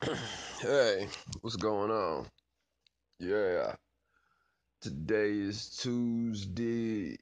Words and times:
hey, 0.60 1.08
what's 1.40 1.56
going 1.56 1.90
on? 1.90 2.26
Yeah, 3.18 3.74
today 4.80 5.30
is 5.30 5.76
Tuesday, 5.76 7.16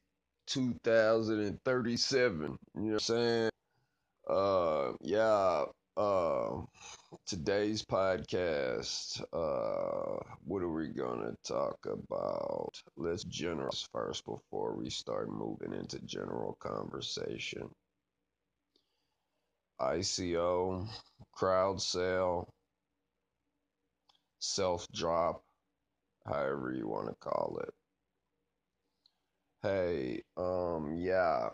2037. 0.46 2.58
You 2.76 2.80
know 2.80 2.84
what 2.84 2.92
I'm 2.92 2.98
saying? 3.00 3.50
Uh, 4.28 4.92
yeah, 5.00 5.64
uh, 5.96 6.62
today's 7.26 7.82
podcast, 7.82 9.20
uh, 9.32 10.18
what 10.44 10.62
are 10.62 10.72
we 10.72 10.88
gonna 10.88 11.34
talk 11.44 11.78
about? 11.86 12.70
Let's 12.96 13.24
general 13.24 13.74
first 13.92 14.24
before 14.24 14.74
we 14.76 14.90
start 14.90 15.30
moving 15.30 15.72
into 15.72 15.98
general 16.00 16.56
conversation. 16.60 17.70
ICO, 19.80 20.86
crowd 21.32 21.80
sale, 21.80 22.52
self 24.40 24.86
drop, 24.92 25.42
however 26.26 26.72
you 26.72 26.88
want 26.88 27.08
to 27.08 27.14
call 27.20 27.60
it. 27.62 27.74
Hey, 29.62 30.22
um, 30.36 30.94
yeah. 30.96 31.50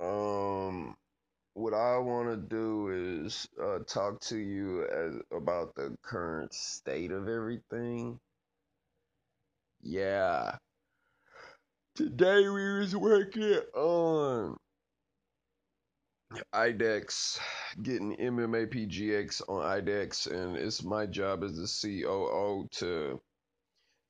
Um, 0.00 0.94
what 1.54 1.74
I 1.74 1.98
want 1.98 2.28
to 2.30 2.36
do 2.36 3.24
is 3.24 3.48
uh, 3.62 3.78
talk 3.86 4.20
to 4.22 4.36
you 4.36 4.84
as, 4.86 5.14
about 5.32 5.74
the 5.74 5.96
current 6.02 6.52
state 6.54 7.12
of 7.12 7.28
everything. 7.28 8.20
Yeah. 9.82 10.56
Today 11.96 12.48
we 12.48 12.78
was 12.78 12.94
working 12.94 13.60
on 13.74 14.56
IDEX, 16.54 17.38
getting 17.82 18.16
MMA 18.16 18.66
PGX 18.66 19.42
on 19.48 19.62
IDEX, 19.62 20.26
and 20.26 20.56
it's 20.56 20.82
my 20.82 21.06
job 21.06 21.44
as 21.44 21.56
the 21.56 22.02
COO 22.02 22.68
to 22.72 23.20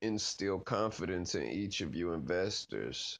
instill 0.02 0.60
confidence 0.60 1.34
in 1.34 1.44
each 1.44 1.80
of 1.80 1.94
you 1.94 2.12
investors. 2.12 3.18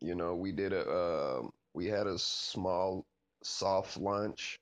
You 0.00 0.14
know, 0.14 0.34
we 0.34 0.52
did 0.52 0.72
a 0.72 0.88
uh, 0.88 1.42
we 1.74 1.86
had 1.86 2.06
a 2.06 2.18
small 2.18 3.06
soft 3.42 3.96
launch, 3.96 4.58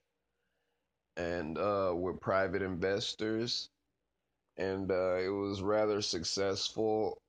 and 1.16 1.58
uh, 1.58 1.92
with 1.94 2.20
private 2.20 2.62
investors, 2.62 3.70
and 4.56 4.90
uh, 4.90 5.16
it 5.16 5.28
was 5.28 5.62
rather 5.62 6.00
successful 6.02 7.20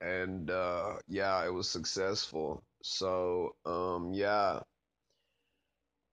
and 0.00 0.50
uh, 0.50 0.96
yeah, 1.08 1.44
it 1.44 1.52
was 1.52 1.68
successful. 1.68 2.62
So 2.82 3.56
um, 3.64 4.12
yeah, 4.12 4.60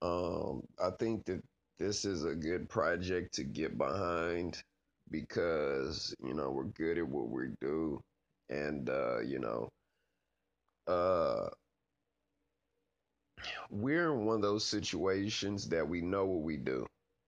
um, 0.03 0.63
I 0.83 0.91
think 0.99 1.25
that 1.25 1.41
this 1.79 2.05
is 2.05 2.25
a 2.25 2.35
good 2.35 2.69
project 2.69 3.33
to 3.35 3.43
get 3.43 3.77
behind 3.77 4.61
because 5.09 6.15
you 6.23 6.33
know 6.33 6.51
we're 6.51 6.65
good 6.65 6.97
at 6.97 7.07
what 7.07 7.29
we 7.29 7.49
do, 7.61 8.01
and 8.49 8.89
uh, 8.89 9.21
you 9.21 9.39
know, 9.39 9.69
uh, 10.87 11.49
we're 13.69 14.13
in 14.13 14.25
one 14.25 14.37
of 14.37 14.41
those 14.41 14.65
situations 14.65 15.67
that 15.69 15.87
we 15.87 16.01
know 16.01 16.25
what 16.25 16.43
we 16.43 16.57
do. 16.57 16.85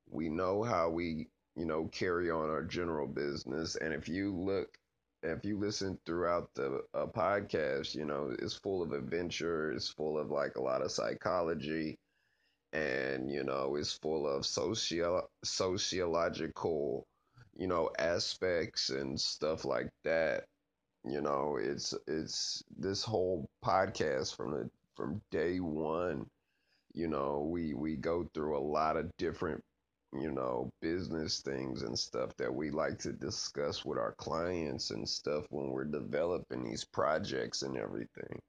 We 0.09 0.29
know 0.29 0.63
how 0.63 0.89
we, 0.89 1.27
you 1.55 1.65
know, 1.65 1.87
carry 1.87 2.29
on 2.31 2.49
our 2.49 2.63
general 2.63 3.07
business. 3.07 3.75
And 3.77 3.93
if 3.93 4.07
you 4.09 4.33
look 4.35 4.77
if 5.23 5.43
you 5.43 5.57
listen 5.57 5.97
throughout 6.05 6.49
the 6.55 6.83
podcast, 6.93 7.95
you 7.95 8.05
know, 8.05 8.35
it's 8.39 8.53
full 8.55 8.83
of 8.83 8.91
adventure. 8.91 9.71
It's 9.71 9.89
full 9.89 10.19
of 10.19 10.29
like 10.29 10.55
a 10.55 10.61
lot 10.61 10.83
of 10.83 10.91
psychology, 10.91 11.97
and 12.75 13.31
you 13.31 13.43
know, 13.43 13.75
it's 13.77 13.93
full 13.93 14.27
of 14.27 14.45
socio 14.45 15.27
sociological, 15.43 17.05
you 17.57 17.67
know, 17.67 17.89
aspects 17.99 18.89
and 18.89 19.19
stuff 19.19 19.65
like 19.65 19.89
that. 20.03 20.45
You 21.05 21.21
know, 21.21 21.57
it's 21.61 21.93
it's 22.07 22.63
this 22.77 23.03
whole 23.03 23.47
podcast 23.63 24.35
from 24.35 24.51
the 24.51 24.69
from 24.95 25.21
day 25.31 25.59
one. 25.59 26.27
You 26.93 27.07
know, 27.07 27.47
we 27.51 27.73
we 27.75 27.95
go 27.95 28.29
through 28.33 28.57
a 28.57 28.59
lot 28.59 28.97
of 28.97 29.11
different 29.17 29.63
you 30.13 30.31
know, 30.31 30.71
business 30.81 31.41
things 31.41 31.83
and 31.83 31.97
stuff 31.97 32.31
that 32.37 32.53
we 32.53 32.71
like 32.71 32.99
to 32.99 33.13
discuss 33.13 33.85
with 33.85 33.99
our 33.99 34.13
clients 34.17 34.91
and 34.91 35.07
stuff 35.07 35.45
when 35.49 35.69
we're 35.69 35.85
developing 35.85 36.63
these 36.63 36.85
projects 36.85 37.63
and 37.63 37.77
everything, 37.77 38.39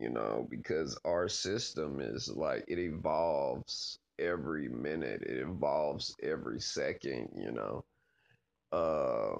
you 0.00 0.10
know, 0.10 0.46
because 0.50 0.98
our 1.04 1.28
system 1.28 2.00
is 2.00 2.28
like 2.28 2.64
it 2.68 2.78
evolves 2.78 3.98
every 4.18 4.68
minute, 4.68 5.22
it 5.22 5.38
evolves 5.38 6.14
every 6.22 6.60
second, 6.60 7.30
you 7.36 7.52
know. 7.52 7.84
Uh, 8.72 9.36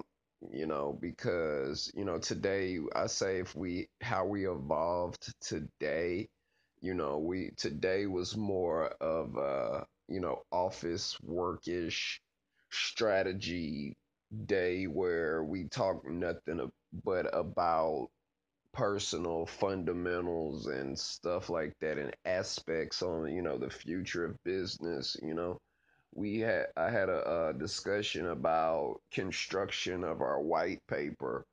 you 0.51 0.65
know, 0.67 0.97
because, 1.01 1.91
you 1.95 2.05
know, 2.05 2.19
today 2.19 2.79
I 2.95 3.07
say 3.07 3.39
if 3.39 3.55
we 3.55 3.89
how 4.01 4.25
we 4.25 4.47
evolved 4.47 5.33
today, 5.41 6.29
you 6.81 6.93
know, 6.93 7.17
we 7.17 7.51
today 7.57 8.05
was 8.05 8.37
more 8.37 8.87
of 9.01 9.35
a 9.37 9.85
you 10.09 10.21
know, 10.21 10.43
office 10.51 11.17
workish 11.25 12.19
strategy 12.71 13.97
day 14.45 14.85
where 14.85 15.43
we 15.43 15.65
talk 15.65 16.05
nothing 16.07 16.71
but 17.03 17.27
about 17.35 18.09
personal 18.73 19.45
fundamentals 19.45 20.67
and 20.67 20.97
stuff 20.97 21.49
like 21.49 21.73
that 21.81 21.97
and 21.97 22.15
aspects 22.25 23.01
on 23.01 23.31
you 23.33 23.41
know 23.41 23.57
the 23.57 23.69
future 23.69 24.25
of 24.25 24.43
business 24.43 25.17
you 25.23 25.33
know 25.33 25.57
we 26.15 26.39
had 26.39 26.67
i 26.77 26.89
had 26.89 27.09
a, 27.09 27.49
a 27.49 27.53
discussion 27.53 28.27
about 28.27 28.97
construction 29.11 30.03
of 30.03 30.21
our 30.21 30.39
white 30.41 30.81
paper 30.87 31.45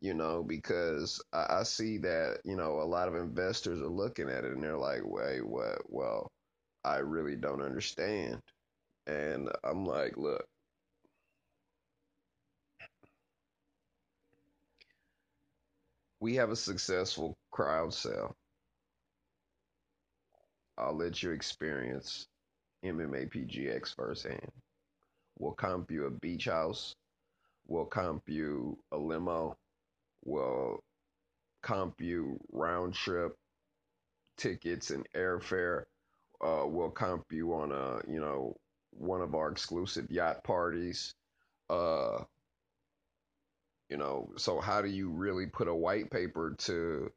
you 0.00 0.14
know 0.14 0.42
because 0.42 1.22
I, 1.32 1.46
I 1.60 1.62
see 1.64 1.98
that 1.98 2.38
you 2.44 2.56
know 2.56 2.80
a 2.80 2.84
lot 2.84 3.08
of 3.08 3.14
investors 3.14 3.80
are 3.80 3.86
looking 3.88 4.28
at 4.28 4.44
it 4.44 4.52
and 4.52 4.62
they're 4.62 4.76
like 4.78 5.02
wait 5.04 5.46
what 5.46 5.78
well 5.88 6.30
I 6.84 6.98
really 6.98 7.36
don't 7.36 7.62
understand. 7.62 8.40
And 9.06 9.50
I'm 9.64 9.84
like, 9.84 10.16
look, 10.16 10.46
we 16.24 16.36
have 16.36 16.50
a 16.50 16.56
successful 16.56 17.36
crowd 17.50 17.92
sale. 17.92 18.34
I'll 20.78 20.96
let 20.96 21.22
you 21.22 21.32
experience 21.32 22.26
MMA 22.82 23.30
PGX 23.30 23.94
firsthand. 23.94 24.50
We'll 25.38 25.52
comp 25.52 25.90
you 25.90 26.06
a 26.06 26.10
beach 26.10 26.46
house. 26.46 26.94
We'll 27.68 27.84
comp 27.84 28.22
you 28.26 28.78
a 28.90 28.96
limo. 28.96 29.58
We'll 30.24 30.80
comp 31.62 32.00
you 32.00 32.40
round 32.50 32.94
trip 32.94 33.34
tickets 34.38 34.90
and 34.90 35.06
airfare 35.14 35.84
uh, 36.40 36.64
we'll 36.66 36.90
comp 36.90 37.24
you 37.30 37.52
on 37.54 37.70
a 37.70 38.00
you 38.10 38.20
know 38.20 38.56
one 38.92 39.20
of 39.20 39.34
our 39.34 39.50
exclusive 39.50 40.10
yacht 40.10 40.42
parties. 40.42 41.14
Uh, 41.68 42.18
you 43.88 43.96
know, 43.96 44.30
so 44.36 44.60
how 44.60 44.82
do 44.82 44.88
you 44.88 45.10
really 45.10 45.46
put 45.46 45.68
a 45.68 45.74
white 45.74 46.10
paper 46.10 46.54
to 46.58 47.12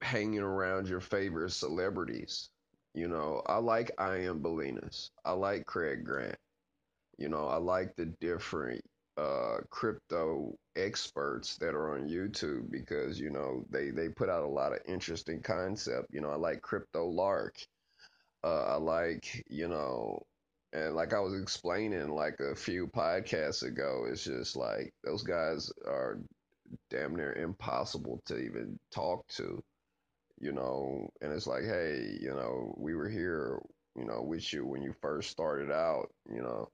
hanging 0.00 0.40
around 0.40 0.88
your 0.88 1.00
favorite 1.00 1.52
celebrities? 1.52 2.50
You 2.94 3.08
know, 3.08 3.42
I 3.46 3.58
like 3.58 3.92
Ian 4.00 4.40
Balinas. 4.40 5.10
I 5.24 5.32
like 5.32 5.66
Craig 5.66 6.04
Grant. 6.04 6.36
You 7.18 7.28
know, 7.28 7.46
I 7.46 7.56
like 7.56 7.94
the 7.96 8.06
different 8.06 8.82
uh, 9.16 9.58
crypto 9.68 10.56
experts 10.76 11.56
that 11.58 11.74
are 11.74 11.94
on 11.96 12.08
YouTube 12.08 12.70
because 12.70 13.20
you 13.20 13.30
know 13.30 13.64
they 13.70 13.90
they 13.90 14.08
put 14.08 14.30
out 14.30 14.44
a 14.44 14.48
lot 14.48 14.72
of 14.72 14.80
interesting 14.86 15.42
concept. 15.42 16.08
You 16.12 16.20
know, 16.20 16.30
I 16.30 16.36
like 16.36 16.62
Crypto 16.62 17.06
Lark. 17.06 17.56
Uh, 18.42 18.64
I 18.64 18.76
like 18.76 19.44
you 19.48 19.68
know, 19.68 20.22
and 20.72 20.94
like 20.94 21.12
I 21.12 21.20
was 21.20 21.40
explaining 21.40 22.10
like 22.10 22.38
a 22.40 22.54
few 22.54 22.86
podcasts 22.86 23.62
ago, 23.62 24.06
it's 24.08 24.24
just 24.24 24.56
like 24.56 24.92
those 25.04 25.22
guys 25.22 25.70
are 25.86 26.20
damn 26.90 27.16
near 27.16 27.32
impossible 27.32 28.20
to 28.26 28.38
even 28.38 28.78
talk 28.92 29.26
to. 29.28 29.60
You 30.40 30.52
know, 30.52 31.10
and 31.20 31.32
it's 31.32 31.46
like, 31.46 31.64
hey, 31.64 32.16
you 32.20 32.30
know, 32.30 32.74
we 32.78 32.94
were 32.94 33.10
here, 33.10 33.60
you 33.94 34.06
know, 34.06 34.22
with 34.22 34.52
you 34.52 34.64
when 34.64 34.82
you 34.82 34.94
first 35.02 35.30
started 35.30 35.70
out, 35.70 36.08
you 36.32 36.40
know, 36.40 36.70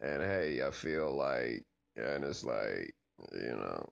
and 0.00 0.22
hey, 0.22 0.62
I 0.66 0.70
feel 0.70 1.14
like 1.14 1.62
and 1.96 2.24
it's 2.24 2.42
like, 2.42 2.94
you 3.32 3.56
know, 3.56 3.86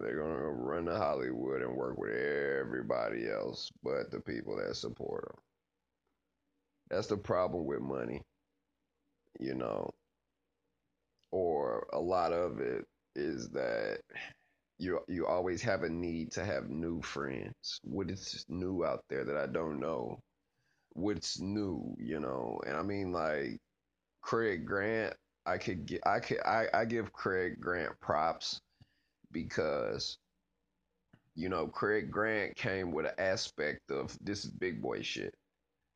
they're 0.00 0.16
to 0.16 0.50
run 0.50 0.86
to 0.86 0.96
Hollywood 0.96 1.62
and 1.62 1.76
work 1.76 1.98
with 1.98 2.14
everybody 2.14 3.30
else 3.30 3.70
but 3.82 4.10
the 4.10 4.20
people 4.20 4.56
that 4.56 4.76
support 4.76 5.26
them. 5.28 5.42
That's 6.90 7.06
the 7.06 7.16
problem 7.16 7.66
with 7.66 7.80
money, 7.80 8.22
you 9.40 9.54
know, 9.54 9.90
or 11.30 11.86
a 11.92 12.00
lot 12.00 12.32
of 12.32 12.60
it 12.60 12.84
is 13.16 13.48
that 13.50 14.00
you 14.78 15.00
you 15.08 15.26
always 15.26 15.62
have 15.62 15.82
a 15.82 15.88
need 15.88 16.32
to 16.32 16.44
have 16.44 16.68
new 16.70 17.00
friends. 17.02 17.80
What 17.84 18.10
is 18.10 18.44
new 18.48 18.84
out 18.84 19.04
there 19.08 19.24
that 19.24 19.36
I 19.36 19.46
don't 19.46 19.80
know? 19.80 20.18
what's 20.94 21.40
new, 21.40 21.94
you 21.98 22.20
know. 22.20 22.60
And 22.66 22.76
I 22.76 22.82
mean 22.82 23.12
like 23.12 23.60
Craig 24.22 24.64
Grant, 24.66 25.14
I 25.46 25.58
could 25.58 25.86
get 25.86 26.00
I 26.06 26.20
could 26.20 26.40
I, 26.44 26.66
I 26.72 26.84
give 26.86 27.12
Craig 27.12 27.60
Grant 27.60 27.92
props 28.00 28.60
because 29.32 30.16
you 31.34 31.48
know 31.48 31.66
Craig 31.66 32.10
Grant 32.10 32.56
came 32.56 32.92
with 32.92 33.06
an 33.06 33.12
aspect 33.18 33.90
of 33.90 34.16
this 34.22 34.44
is 34.44 34.50
big 34.52 34.80
boy 34.80 35.02
shit. 35.02 35.34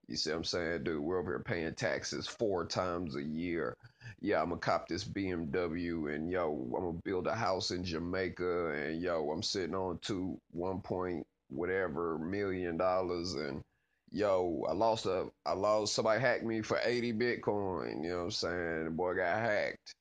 You 0.08 0.16
see 0.16 0.30
what 0.30 0.36
I'm 0.38 0.44
saying? 0.44 0.84
Dude, 0.84 1.02
we're 1.02 1.18
over 1.18 1.32
here 1.32 1.44
paying 1.44 1.74
taxes 1.74 2.26
four 2.26 2.64
times 2.64 3.14
a 3.14 3.22
year. 3.22 3.76
Yeah, 4.20 4.40
I'm 4.40 4.48
gonna 4.48 4.60
cop 4.60 4.88
this 4.88 5.04
BMW 5.04 6.14
and 6.14 6.30
yo, 6.30 6.70
I'm 6.74 6.82
gonna 6.82 6.98
build 7.04 7.26
a 7.26 7.34
house 7.34 7.70
in 7.72 7.84
Jamaica 7.84 8.70
and 8.70 9.02
yo, 9.02 9.30
I'm 9.30 9.42
sitting 9.42 9.74
on 9.74 9.98
two 10.00 10.40
one 10.50 10.80
point 10.80 11.26
whatever 11.50 12.18
million 12.18 12.78
dollars 12.78 13.34
and 13.34 13.62
yo, 14.10 14.64
I 14.66 14.72
lost 14.72 15.04
a 15.04 15.26
I 15.44 15.52
lost 15.52 15.94
somebody 15.94 16.20
hacked 16.20 16.44
me 16.44 16.62
for 16.62 16.80
80 16.82 17.12
Bitcoin, 17.12 18.02
you 18.02 18.10
know 18.10 18.16
what 18.18 18.24
I'm 18.24 18.30
saying? 18.30 18.84
The 18.86 18.90
boy 18.90 19.14
got 19.14 19.38
hacked. 19.38 19.94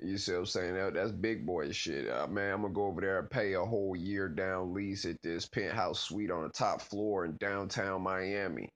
You 0.00 0.16
see 0.16 0.32
what 0.32 0.38
I'm 0.38 0.46
saying? 0.46 0.74
That, 0.74 0.94
that's 0.94 1.12
big 1.12 1.44
boy 1.44 1.70
shit. 1.72 2.08
Uh, 2.08 2.26
man, 2.28 2.54
I'm 2.54 2.62
gonna 2.62 2.72
go 2.72 2.86
over 2.86 3.02
there 3.02 3.18
and 3.18 3.30
pay 3.30 3.54
a 3.54 3.64
whole 3.64 3.94
year 3.94 4.28
down 4.28 4.72
lease 4.72 5.04
at 5.04 5.20
this 5.22 5.46
penthouse 5.46 6.00
suite 6.00 6.30
on 6.30 6.44
the 6.44 6.50
top 6.50 6.80
floor 6.80 7.26
in 7.26 7.36
downtown 7.36 8.02
Miami. 8.02 8.70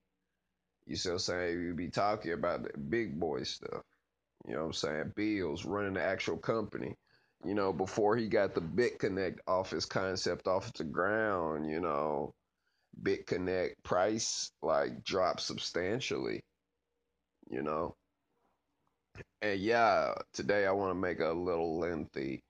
You 0.87 0.97
see 0.97 1.11
what 1.11 1.15
I'm 1.15 1.19
saying? 1.21 1.63
You 1.63 1.75
be 1.75 1.89
talking 1.89 2.33
about 2.33 2.65
the 2.65 2.79
big 2.79 3.19
boy 3.19 3.45
stuff. 3.45 3.83
You 4.47 4.55
know 4.55 4.61
what 4.61 4.67
I'm 4.67 4.73
saying? 4.73 5.13
Bills 5.15 5.65
running 5.65 5.95
the 5.95 6.03
actual 6.03 6.37
company. 6.37 6.97
You 7.45 7.55
know, 7.55 7.73
before 7.73 8.17
he 8.17 8.29
got 8.29 8.55
the 8.55 8.61
BitConnect 8.61 9.39
office 9.47 9.85
concept 9.85 10.47
off 10.47 10.73
the 10.75 10.85
ground, 10.85 11.69
you 11.69 11.81
know, 11.81 12.35
BitConnect 13.03 13.75
price 13.83 14.51
like 14.63 15.05
dropped 15.05 15.41
substantially. 15.41 16.43
You 17.51 17.63
know. 17.63 17.95
And 19.41 19.61
yeah, 19.61 20.15
today 20.33 20.67
I 20.67 20.73
want 20.73 20.91
to 20.91 20.95
make 20.95 21.21
a 21.21 21.33
little 21.33 21.79
lengthy 21.79 22.43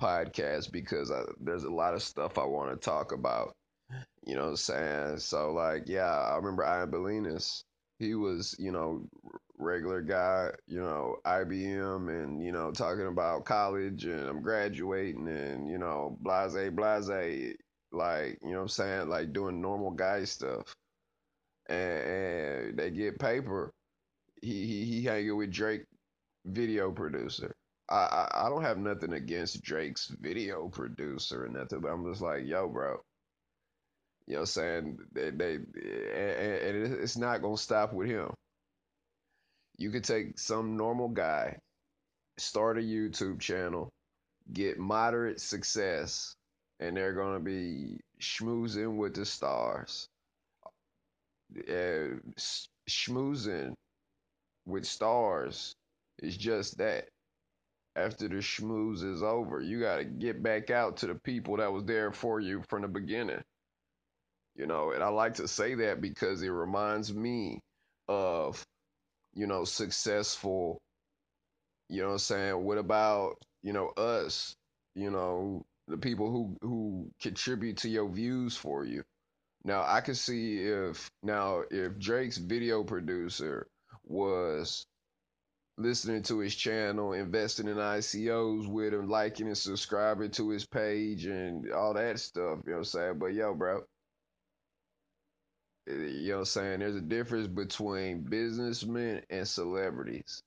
podcast 0.00 0.70
because 0.70 1.10
I, 1.10 1.22
there's 1.40 1.64
a 1.64 1.70
lot 1.70 1.94
of 1.94 2.02
stuff 2.02 2.38
I 2.38 2.44
want 2.44 2.70
to 2.70 2.84
talk 2.84 3.12
about. 3.12 3.54
You 4.24 4.34
know 4.34 4.44
what 4.44 4.50
I'm 4.50 4.56
saying? 4.56 5.18
So 5.18 5.52
like, 5.52 5.84
yeah, 5.86 6.10
I 6.10 6.36
remember 6.36 6.64
Ian 6.64 6.90
Balinas. 6.90 7.62
He 7.98 8.14
was, 8.14 8.54
you 8.58 8.72
know, 8.72 9.06
regular 9.58 10.02
guy, 10.02 10.50
you 10.66 10.80
know, 10.80 11.16
IBM 11.24 12.10
and, 12.10 12.42
you 12.42 12.52
know, 12.52 12.70
talking 12.70 13.06
about 13.06 13.46
college 13.46 14.04
and 14.04 14.28
I'm 14.28 14.42
graduating 14.42 15.28
and, 15.28 15.70
you 15.70 15.78
know, 15.78 16.18
blase, 16.20 16.70
blase, 16.72 17.56
like, 17.92 18.38
you 18.42 18.50
know 18.50 18.56
what 18.56 18.62
I'm 18.62 18.68
saying? 18.68 19.08
Like 19.08 19.32
doing 19.32 19.62
normal 19.62 19.92
guy 19.92 20.24
stuff. 20.24 20.74
And, 21.68 21.78
and 21.78 22.78
they 22.78 22.90
get 22.90 23.18
paper. 23.18 23.72
He, 24.42 24.66
he, 24.66 24.84
he 24.84 25.02
hanging 25.04 25.36
with 25.36 25.50
Drake 25.50 25.84
video 26.44 26.92
producer. 26.92 27.54
I, 27.88 27.94
I, 27.94 28.46
I 28.46 28.48
don't 28.50 28.62
have 28.62 28.78
nothing 28.78 29.14
against 29.14 29.62
Drake's 29.62 30.08
video 30.20 30.68
producer 30.68 31.44
or 31.44 31.48
nothing, 31.48 31.80
but 31.80 31.88
I'm 31.88 32.04
just 32.10 32.22
like, 32.22 32.44
yo, 32.44 32.68
bro, 32.68 32.98
you 34.26 34.34
know 34.34 34.40
what 34.40 34.42
I'm 34.42 34.46
saying? 34.46 34.98
They, 35.12 35.30
they 35.30 35.54
and, 35.54 36.94
it's 37.00 37.16
not 37.16 37.42
to 37.56 37.62
stop 37.62 37.92
with 37.92 38.08
him. 38.08 38.30
You 39.78 39.90
could 39.90 40.04
take 40.04 40.38
some 40.38 40.76
normal 40.76 41.08
guy, 41.08 41.58
start 42.38 42.78
a 42.78 42.80
YouTube 42.80 43.40
channel, 43.40 43.90
get 44.52 44.78
moderate 44.78 45.40
success, 45.40 46.34
and 46.80 46.96
they're 46.96 47.14
to 47.34 47.40
be 47.40 48.00
schmoozing 48.20 48.96
with 48.96 49.14
the 49.14 49.24
stars. 49.24 50.08
Uh, 51.56 52.18
schmoozing 52.88 53.74
with 54.66 54.86
stars 54.86 55.74
is 56.18 56.36
just 56.36 56.78
that. 56.78 57.08
After 57.94 58.28
the 58.28 58.36
schmooze 58.36 59.02
is 59.02 59.22
over, 59.22 59.60
you 59.60 59.80
got 59.80 59.98
to 59.98 60.04
get 60.04 60.42
back 60.42 60.70
out 60.70 60.98
to 60.98 61.06
the 61.06 61.14
people 61.14 61.56
that 61.58 61.72
was 61.72 61.84
there 61.84 62.12
for 62.12 62.40
you 62.40 62.62
from 62.68 62.82
the 62.82 62.88
beginning. 62.88 63.42
You 64.56 64.66
know, 64.66 64.92
and 64.92 65.02
I 65.02 65.08
like 65.08 65.34
to 65.34 65.48
say 65.48 65.74
that 65.76 66.00
because 66.00 66.42
it 66.42 66.48
reminds 66.48 67.12
me 67.12 67.60
of, 68.08 68.64
you 69.34 69.46
know, 69.46 69.64
successful, 69.64 70.78
you 71.90 72.00
know 72.00 72.08
what 72.08 72.12
I'm 72.12 72.18
saying? 72.18 72.64
What 72.64 72.78
about, 72.78 73.36
you 73.62 73.72
know, 73.74 73.88
us, 73.88 74.54
you 74.94 75.10
know, 75.10 75.64
the 75.88 75.98
people 75.98 76.30
who 76.30 76.56
who 76.62 77.10
contribute 77.20 77.78
to 77.78 77.88
your 77.88 78.08
views 78.08 78.56
for 78.56 78.84
you. 78.84 79.04
Now, 79.64 79.84
I 79.86 80.00
could 80.00 80.16
see 80.16 80.58
if 80.62 81.10
now 81.22 81.62
if 81.70 81.98
Drake's 81.98 82.38
video 82.38 82.84
producer 82.84 83.66
was 84.04 84.86
listening 85.78 86.22
to 86.24 86.38
his 86.38 86.54
channel, 86.54 87.12
investing 87.12 87.68
in 87.68 87.76
ICOs 87.76 88.66
with 88.68 88.94
him, 88.94 89.08
liking 89.08 89.48
and 89.48 89.58
subscribing 89.58 90.30
to 90.32 90.50
his 90.50 90.66
page 90.66 91.26
and 91.26 91.70
all 91.72 91.94
that 91.94 92.18
stuff, 92.18 92.60
you 92.64 92.72
know 92.72 92.72
what 92.72 92.78
I'm 92.78 92.84
saying? 92.84 93.18
But 93.18 93.34
yo, 93.34 93.54
bro, 93.54 93.82
you 95.86 96.28
know 96.28 96.34
what 96.34 96.38
I'm 96.40 96.44
saying? 96.46 96.80
There's 96.80 96.96
a 96.96 97.00
difference 97.00 97.46
between 97.46 98.22
businessmen 98.22 99.22
and 99.30 99.46
celebrities. 99.46 100.42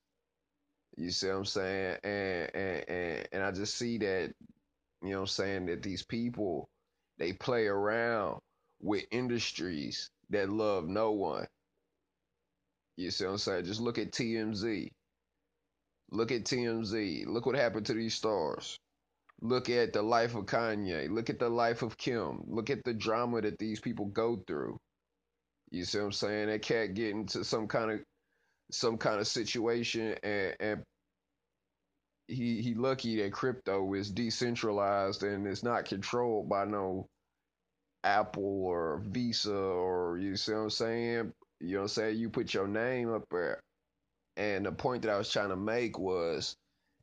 You 0.97 1.11
see 1.11 1.27
what 1.27 1.37
I'm 1.37 1.45
saying? 1.45 1.97
And 2.03 2.49
and 2.55 2.89
and, 2.89 3.27
and 3.31 3.43
I 3.43 3.51
just 3.51 3.75
see 3.75 3.97
that, 3.99 4.33
you 5.01 5.09
know 5.11 5.17
what 5.17 5.21
I'm 5.21 5.27
saying, 5.27 5.65
that 5.67 5.83
these 5.83 6.03
people 6.03 6.69
they 7.17 7.33
play 7.33 7.67
around 7.67 8.39
with 8.81 9.05
industries 9.11 10.09
that 10.29 10.49
love 10.49 10.87
no 10.87 11.11
one. 11.11 11.47
You 12.97 13.11
see 13.11 13.25
what 13.25 13.31
I'm 13.31 13.37
saying? 13.37 13.65
Just 13.65 13.81
look 13.81 13.97
at 13.97 14.11
TMZ. 14.11 14.91
Look 16.11 16.31
at 16.31 16.43
TMZ. 16.43 17.25
Look 17.27 17.45
what 17.45 17.55
happened 17.55 17.85
to 17.87 17.93
these 17.93 18.15
stars. 18.15 18.79
Look 19.41 19.69
at 19.69 19.93
the 19.93 20.01
life 20.01 20.35
of 20.35 20.45
Kanye. 20.45 21.09
Look 21.09 21.29
at 21.29 21.39
the 21.39 21.49
life 21.49 21.81
of 21.81 21.97
Kim. 21.97 22.43
Look 22.47 22.69
at 22.69 22.83
the 22.83 22.93
drama 22.93 23.41
that 23.41 23.57
these 23.59 23.79
people 23.79 24.05
go 24.05 24.37
through. 24.47 24.79
You 25.71 25.85
see 25.85 25.99
what 25.99 26.05
I'm 26.05 26.11
saying? 26.11 26.47
That 26.47 26.61
cat 26.61 26.93
get 26.93 27.11
into 27.11 27.43
some 27.43 27.67
kind 27.67 27.91
of 27.91 27.99
some 28.71 28.97
kind 28.97 29.19
of 29.19 29.27
situation 29.27 30.15
and, 30.23 30.55
and 30.59 30.83
he 32.27 32.61
he 32.61 32.75
lucky 32.75 33.21
that 33.21 33.33
crypto 33.33 33.93
is 33.93 34.11
decentralized 34.11 35.23
and 35.23 35.47
it's 35.47 35.63
not 35.63 35.85
controlled 35.85 36.47
by 36.47 36.65
no 36.65 37.07
Apple 38.03 38.65
or 38.65 39.01
Visa 39.05 39.55
or 39.55 40.17
you 40.17 40.35
see 40.35 40.53
what 40.53 40.59
I'm 40.59 40.69
saying? 40.69 41.33
You 41.59 41.73
know 41.73 41.77
what 41.77 41.81
I'm 41.83 41.87
saying? 41.89 42.17
You 42.17 42.29
put 42.29 42.53
your 42.53 42.67
name 42.67 43.13
up 43.13 43.23
there. 43.31 43.61
And 44.37 44.65
the 44.65 44.71
point 44.71 45.01
that 45.01 45.11
I 45.11 45.17
was 45.17 45.29
trying 45.29 45.49
to 45.49 45.57
make 45.57 45.99
was, 45.99 46.55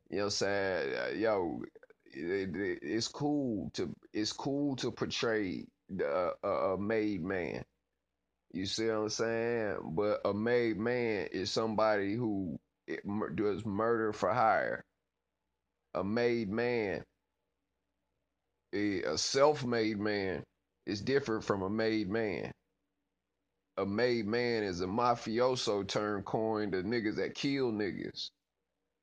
you 0.09 0.17
know 0.17 0.23
what 0.23 0.27
I'm 0.27 0.31
saying, 0.31 0.93
uh, 0.95 1.15
yo, 1.15 1.61
it, 2.05 2.55
it, 2.55 2.79
it's 2.81 3.07
cool 3.07 3.69
to 3.75 3.93
it's 4.13 4.33
cool 4.33 4.75
to 4.77 4.91
portray 4.91 5.65
a 6.43 6.75
made 6.79 7.23
man. 7.23 7.63
You 8.53 8.65
see 8.65 8.87
what 8.87 8.95
I'm 8.95 9.09
saying? 9.09 9.77
But 9.83 10.21
a 10.25 10.33
made 10.33 10.77
man 10.77 11.27
is 11.31 11.51
somebody 11.51 12.15
who 12.15 12.57
does 13.35 13.65
murder 13.65 14.13
for 14.13 14.33
hire. 14.33 14.83
A 15.93 16.03
made 16.03 16.49
man, 16.49 17.03
a 18.73 19.17
self-made 19.17 19.99
man, 19.99 20.43
is 20.85 21.01
different 21.01 21.43
from 21.43 21.63
a 21.63 21.69
made 21.69 22.09
man 22.09 22.51
a 23.77 23.85
made 23.85 24.25
man 24.25 24.63
is 24.63 24.81
a 24.81 24.87
mafioso 24.87 25.87
term 25.87 26.23
coined 26.23 26.71
to 26.71 26.83
niggas 26.83 27.17
that 27.17 27.35
kill 27.35 27.71
niggas. 27.71 28.31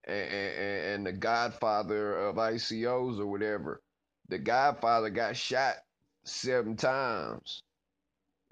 And, 0.07 0.33
and, 0.33 0.87
and 0.87 1.07
the 1.07 1.13
godfather 1.13 2.15
of 2.15 2.37
ICOs 2.37 3.19
or 3.19 3.27
whatever, 3.27 3.81
the 4.29 4.39
godfather 4.39 5.11
got 5.11 5.37
shot 5.37 5.77
seven 6.25 6.77
times 6.77 7.63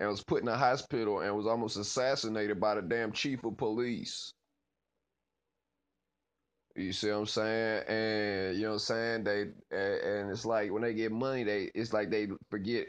and 0.03 0.11
was 0.11 0.25
put 0.25 0.43
in 0.43 0.49
a 0.49 0.57
hospital 0.57 1.21
and 1.21 1.37
was 1.37 1.47
almost 1.47 1.77
assassinated 1.77 2.59
by 2.61 2.75
the 2.75 2.83
damn 2.83 3.13
chief 3.13 3.45
of 3.45 3.57
police. 3.57 4.35
You 6.75 6.93
see 6.93 7.11
what 7.11 7.19
I'm 7.19 7.27
saying? 7.27 7.85
And 7.87 8.57
you 8.57 8.63
know 8.65 8.69
what 8.71 8.75
I'm 8.75 8.79
saying? 8.81 9.25
They 9.25 9.43
and 9.71 10.31
it's 10.33 10.45
like 10.45 10.73
when 10.73 10.83
they 10.83 10.95
get 10.95 11.13
money, 11.13 11.45
they 11.45 11.71
it's 11.73 11.93
like 11.93 12.11
they 12.11 12.29
forget 12.51 12.89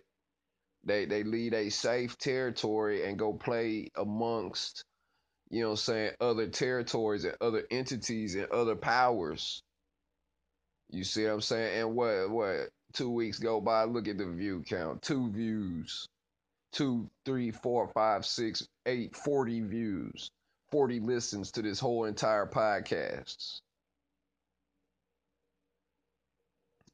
they 0.86 1.06
they 1.06 1.24
lead 1.24 1.54
a 1.54 1.70
safe 1.70 2.18
territory 2.18 3.08
and 3.08 3.20
go 3.20 3.34
play 3.34 3.90
amongst, 3.96 4.84
you 5.52 5.62
know, 5.62 5.68
what 5.68 5.74
I'm 5.74 5.78
saying 5.78 6.12
other 6.20 6.48
territories 6.48 7.26
and 7.26 7.38
other 7.42 7.64
entities 7.70 8.34
and 8.34 8.48
other 8.48 8.76
powers. 8.76 9.62
You 10.90 11.04
see 11.04 11.26
what 11.26 11.34
I'm 11.34 11.42
saying? 11.42 11.80
And 11.80 11.96
what 11.96 12.32
what 12.32 12.70
two 12.94 13.12
weeks 13.12 13.38
go 13.38 13.62
by? 13.62 13.84
Look 13.84 14.08
at 14.08 14.18
the 14.18 14.32
view 14.32 14.64
count. 14.68 15.04
Two 15.04 15.32
views. 15.32 16.08
Two, 16.74 17.10
three, 17.24 17.52
four, 17.52 17.88
five, 17.94 18.26
six, 18.26 18.68
eight, 18.86 19.16
40 19.16 19.62
views. 19.62 20.32
40 20.72 21.00
listens 21.02 21.52
to 21.52 21.62
this 21.62 21.80
whole 21.80 22.06
entire 22.06 22.48
podcast. 22.48 23.62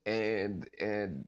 And 0.05 0.67
and 0.79 1.25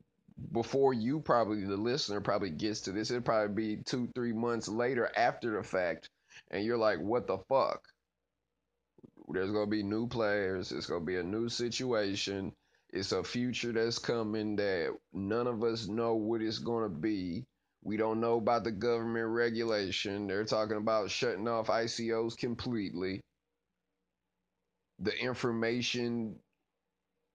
before 0.52 0.94
you 0.94 1.22
probably 1.22 1.64
the 1.64 1.78
listener 1.78 2.20
probably 2.20 2.50
gets 2.50 2.82
to 2.82 2.92
this, 2.92 3.10
it'll 3.10 3.24
probably 3.24 3.76
be 3.76 3.84
two, 3.84 4.10
three 4.16 4.34
months 4.34 4.68
later 4.68 5.10
after 5.16 5.56
the 5.56 5.64
fact, 5.64 6.10
and 6.50 6.66
you're 6.66 6.78
like, 6.78 7.00
what 7.00 7.28
the 7.28 7.38
fuck? 7.50 7.88
There's 9.30 9.52
gonna 9.52 9.68
be 9.68 9.84
new 9.84 10.08
players, 10.08 10.72
it's 10.74 10.88
gonna 10.88 11.06
be 11.06 11.18
a 11.18 11.24
new 11.24 11.48
situation, 11.48 12.54
it's 12.90 13.14
a 13.14 13.24
future 13.24 13.72
that's 13.72 14.00
coming 14.00 14.58
that 14.58 14.94
none 15.14 15.48
of 15.48 15.64
us 15.64 15.88
know 15.88 16.16
what 16.16 16.42
it's 16.42 16.60
gonna 16.60 16.90
be. 16.90 17.46
We 17.84 17.98
don't 17.98 18.20
know 18.20 18.38
about 18.38 18.64
the 18.64 18.72
government 18.72 19.28
regulation. 19.30 20.28
They're 20.28 20.46
talking 20.46 20.78
about 20.78 21.10
shutting 21.10 21.48
off 21.48 21.68
ICOs 21.68 22.38
completely. 22.38 23.22
The 25.00 25.18
information 25.18 26.36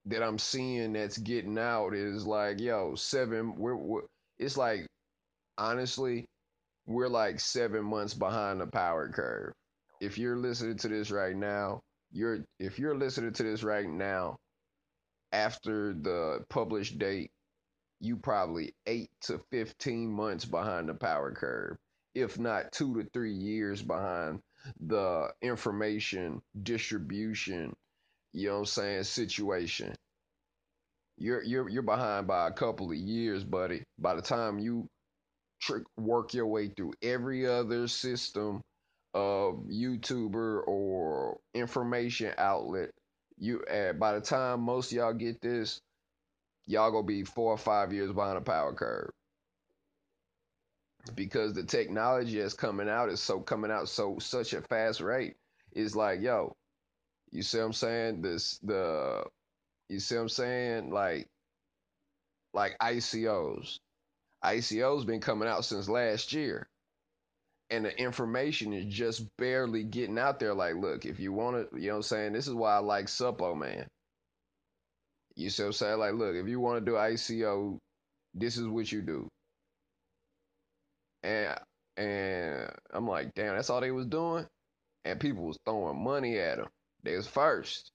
that 0.07 0.23
I'm 0.23 0.39
seeing 0.39 0.93
that's 0.93 1.19
getting 1.19 1.59
out 1.59 1.95
is 1.95 2.27
like, 2.27 2.61
yo, 2.61 2.95
seven. 2.95 3.57
We're, 3.57 3.75
we're 3.75 4.03
it's 4.39 4.57
like, 4.57 4.87
honestly, 5.59 6.27
we're 6.87 7.09
like 7.09 7.41
seven 7.41 7.85
months 7.85 8.15
behind 8.15 8.61
the 8.61 8.67
power 8.69 9.09
curve. 9.09 9.53
If 10.01 10.17
you're 10.19 10.37
listening 10.37 10.77
to 10.79 10.89
this 10.89 11.11
right 11.11 11.35
now, 11.35 11.81
you're 12.13 12.39
if 12.61 12.79
you're 12.79 12.97
listening 12.97 13.33
to 13.33 13.43
this 13.43 13.65
right 13.65 13.89
now, 13.89 14.37
after 15.33 15.93
the 15.93 16.45
published 16.49 16.99
date, 16.99 17.31
you 18.01 18.17
probably 18.17 18.75
eight 18.87 19.11
to 19.23 19.41
fifteen 19.51 20.11
months 20.11 20.45
behind 20.45 20.89
the 20.89 20.95
power 20.95 21.33
curve, 21.33 21.77
if 22.15 22.39
not 22.39 22.73
two 22.73 23.03
to 23.03 23.09
three 23.13 23.35
years 23.35 23.83
behind 23.83 24.41
the 24.81 25.29
information 25.43 26.43
distribution. 26.63 27.75
You 28.33 28.49
know 28.49 28.55
what 28.55 28.59
I'm 28.61 28.67
saying? 28.67 29.03
Situation 29.05 29.95
you're 31.19 31.43
you're 31.43 31.69
you're 31.69 31.83
behind 31.83 32.27
by 32.27 32.49
a 32.49 32.53
couple 32.53 32.91
of 32.91 32.97
years, 32.97 33.45
buddy. 33.45 33.83
By 33.99 34.15
the 34.15 34.23
time 34.23 34.59
you 34.59 34.89
trick 35.61 35.85
work 35.97 36.35
your 36.35 36.47
way 36.47 36.69
through 36.69 36.93
every 37.03 37.47
other 37.47 37.89
system 37.89 38.61
of 39.15 39.55
YouTuber 39.71 40.67
or 40.67 41.39
information 41.55 42.33
outlet, 42.37 42.91
you 43.39 43.63
uh, 43.65 43.95
by 43.95 44.15
the 44.15 44.21
time 44.21 44.61
most 44.61 44.93
y'all 44.93 45.15
get 45.15 45.41
this, 45.41 45.81
y'all 46.67 46.91
gonna 46.91 47.07
be 47.07 47.25
four 47.25 47.53
or 47.53 47.59
five 47.59 47.93
years 47.93 48.13
behind 48.13 48.39
a 48.39 48.41
power 48.41 48.73
curve. 48.73 49.11
Because 51.15 51.53
the 51.55 51.63
technology 51.63 52.41
that's 52.41 52.55
coming 52.55 52.89
out 52.89 53.11
is 53.11 53.21
so 53.21 53.41
coming 53.41 53.71
out 53.71 53.89
so 53.89 54.19
such 54.19 54.53
a 54.53 54.63
fast 54.63 55.01
rate. 55.01 55.37
It's 55.73 55.95
like, 55.95 56.21
yo, 56.21 56.57
you 57.31 57.43
see 57.43 57.59
what 57.59 57.67
I'm 57.67 57.73
saying? 57.73 58.23
This 58.23 58.59
the 58.59 59.25
you 59.89 60.01
see 60.01 60.17
what 60.17 60.23
I'm 60.23 60.29
saying? 60.29 60.91
Like, 60.91 61.29
like 62.53 62.77
ICOs. 62.79 63.79
ICOs 64.45 65.07
been 65.07 65.21
coming 65.21 65.49
out 65.49 65.65
since 65.65 65.89
last 65.89 66.33
year. 66.33 66.69
And 67.71 67.85
the 67.85 67.99
information 68.01 68.73
is 68.73 68.87
just 68.87 69.25
barely 69.37 69.83
getting 69.83 70.19
out 70.19 70.39
there. 70.39 70.55
Like, 70.55 70.77
look, 70.77 71.05
if 71.05 71.19
you 71.19 71.33
want 71.33 71.71
to, 71.71 71.81
you 71.81 71.89
know 71.89 71.95
what 71.95 71.97
I'm 71.97 72.03
saying? 72.03 72.33
This 72.33 72.47
is 72.47 72.55
why 72.55 72.77
I 72.77 72.79
like 72.79 73.07
Suppoman. 73.07 73.87
You 75.37 75.51
see 75.51 75.65
what? 75.65 75.81
Like, 75.99 76.15
look, 76.15 76.35
if 76.35 76.49
you 76.49 76.61
want 76.61 76.85
to 76.85 76.91
do 76.91 76.97
ICO, 76.97 77.79
this 78.35 78.57
is 78.57 78.67
what 78.67 78.91
you 78.91 79.03
do. 79.03 79.29
And 81.23 81.59
and 81.97 82.71
I'm 82.93 83.09
like, 83.09 83.35
damn, 83.35 83.57
that's 83.57 83.71
all 83.71 83.81
they 83.81 83.91
was 83.91 84.07
doing? 84.07 84.47
And 85.05 85.21
people 85.21 85.45
was 85.45 85.59
throwing 85.65 86.03
money 86.03 86.39
at 86.39 86.59
them. 86.59 86.69
They 87.03 87.17
was 87.17 87.27
first 87.27 87.91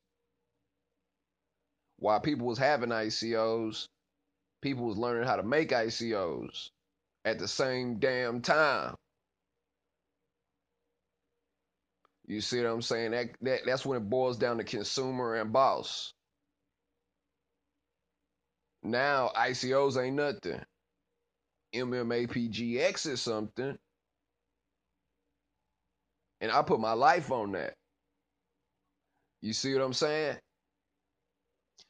while 2.01 2.19
people 2.19 2.48
was 2.48 2.57
having 2.57 2.89
ICOs, 2.89 3.86
people 4.62 4.86
was 4.86 4.98
learning 4.98 5.27
how 5.27 5.36
to 5.36 5.43
make 5.43 5.69
ICOs 5.69 6.69
at 7.25 7.38
the 7.38 7.48
same 7.48 8.00
damn 8.00 8.41
time. 8.41 8.95
You 12.25 12.41
see 12.41 12.57
what 12.63 12.71
I'm 12.71 12.81
saying? 12.81 13.12
That, 13.12 13.29
that 13.41 13.62
that's 13.65 13.86
when 13.86 13.98
it 13.98 14.10
boils 14.10 14.38
down 14.38 14.57
to 14.57 14.63
consumer 14.63 15.36
and 15.36 15.53
boss. 15.53 16.12
Now 18.83 19.31
ICOs 19.35 20.01
ain't 20.03 20.15
nothing. 20.15 20.61
MMAPGX 21.75 23.07
is 23.07 23.21
something. 23.21 23.77
And 26.41 26.51
I 26.51 26.61
put 26.63 26.79
my 26.79 26.93
life 26.93 27.31
on 27.31 27.51
that. 27.53 27.75
You 29.41 29.53
see 29.53 29.73
what 29.73 29.83
I'm 29.83 29.93
saying? 29.93 30.38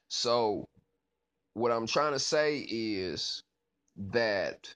So, 0.10 0.67
what 1.53 1.71
I'm 1.71 1.88
trying 1.88 2.13
to 2.13 2.19
say 2.19 2.60
is 2.60 3.43
that 3.98 4.74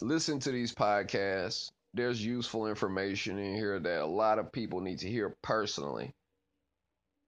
listen 0.00 0.38
to 0.40 0.52
these 0.52 0.74
podcasts. 0.74 1.70
There's 1.94 2.24
useful 2.24 2.66
information 2.66 3.38
in 3.38 3.54
here 3.54 3.78
that 3.78 4.00
a 4.00 4.06
lot 4.06 4.38
of 4.38 4.52
people 4.52 4.80
need 4.80 5.00
to 5.00 5.10
hear 5.10 5.36
personally. 5.42 6.14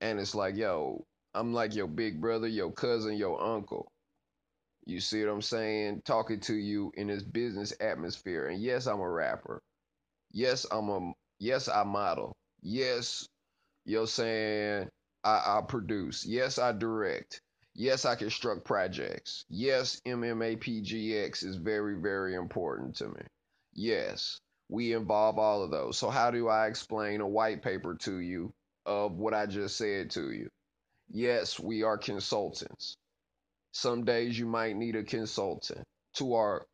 And 0.00 0.18
it's 0.18 0.35
like, 0.35 0.56
yo, 0.56 1.04
I'm 1.35 1.52
like 1.52 1.75
your 1.75 1.87
big 1.87 2.21
brother, 2.21 2.47
your 2.47 2.73
cousin, 2.73 3.16
your 3.16 3.42
uncle. 3.42 3.90
You 4.87 5.00
see 5.00 5.25
what 5.25 5.33
I'm 5.33 5.42
saying? 5.42 6.02
Talking 6.04 6.40
to 6.40 6.54
you 6.54 6.92
in 6.94 7.09
this 7.09 7.23
business 7.23 7.73
atmosphere. 7.80 8.49
And 8.49 8.61
yes, 8.61 8.87
I'm 8.87 9.00
a 9.00 9.09
rapper. 9.09 9.62
Yes, 10.33 10.66
I'm 10.71 10.88
a 10.88 11.12
yes, 11.38 11.68
I 11.68 11.85
model. 11.85 12.37
Yes, 12.62 13.26
you 13.85 13.97
know 13.99 14.04
saying 14.04 14.88
I, 15.23 15.59
I 15.59 15.61
produce. 15.66 16.25
Yes, 16.26 16.59
I 16.59 16.73
direct. 16.73 17.40
Yes, 17.75 18.04
I 18.04 18.14
construct 18.14 18.64
projects. 18.64 19.44
Yes, 19.49 20.00
MMAPGX 20.06 21.44
is 21.44 21.56
very, 21.56 21.97
very 22.00 22.35
important 22.35 22.97
to 22.97 23.09
me. 23.09 23.23
Yes, 23.73 24.40
we 24.68 24.92
involve 24.92 25.38
all 25.38 25.62
of 25.62 25.71
those. 25.71 25.99
So, 25.99 26.11
how 26.11 26.30
do 26.30 26.49
I 26.49 26.66
explain 26.66 27.21
a 27.21 27.28
white 27.28 27.62
paper 27.62 27.94
to 28.02 28.18
you 28.18 28.52
of 28.87 29.12
what 29.12 29.35
I 29.35 29.47
just 29.47 29.76
said 29.76 30.11
to 30.12 30.30
you? 30.30 30.49
Yes, 31.11 31.61
we 31.61 31.83
are 31.83 31.99
consultants. 31.99 32.97
Some 33.73 34.04
days 34.04 34.38
you 34.38 34.47
might 34.47 34.76
need 34.76 34.97
a 34.97 35.04
consultant 35.04 35.85
to 36.14 36.35
our 36.35 36.64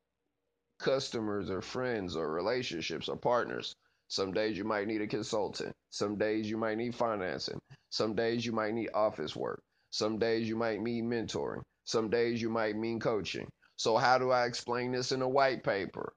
customers 0.78 1.50
or 1.50 1.62
friends 1.62 2.16
or 2.16 2.30
relationships 2.30 3.09
or 3.09 3.16
partners. 3.16 3.75
Some 4.09 4.32
days 4.32 4.56
you 4.56 4.64
might 4.64 4.87
need 4.87 5.02
a 5.02 5.06
consultant. 5.06 5.73
Some 5.90 6.16
days 6.18 6.49
you 6.50 6.56
might 6.56 6.78
need 6.78 6.94
financing. 6.94 7.61
Some 7.90 8.14
days 8.14 8.44
you 8.44 8.52
might 8.52 8.75
need 8.75 8.90
office 8.92 9.37
work. 9.37 9.62
Some 9.90 10.18
days 10.18 10.49
you 10.49 10.56
might 10.56 10.80
need 10.80 11.04
mentoring. 11.04 11.62
Some 11.85 12.11
days 12.11 12.40
you 12.40 12.50
might 12.50 12.76
mean 12.76 13.00
coaching. 13.00 13.49
So, 13.76 13.97
how 13.97 14.18
do 14.18 14.30
I 14.30 14.47
explain 14.47 14.92
this 14.92 15.12
in 15.12 15.23
a 15.23 15.28
white 15.28 15.64
paper? 15.64 16.12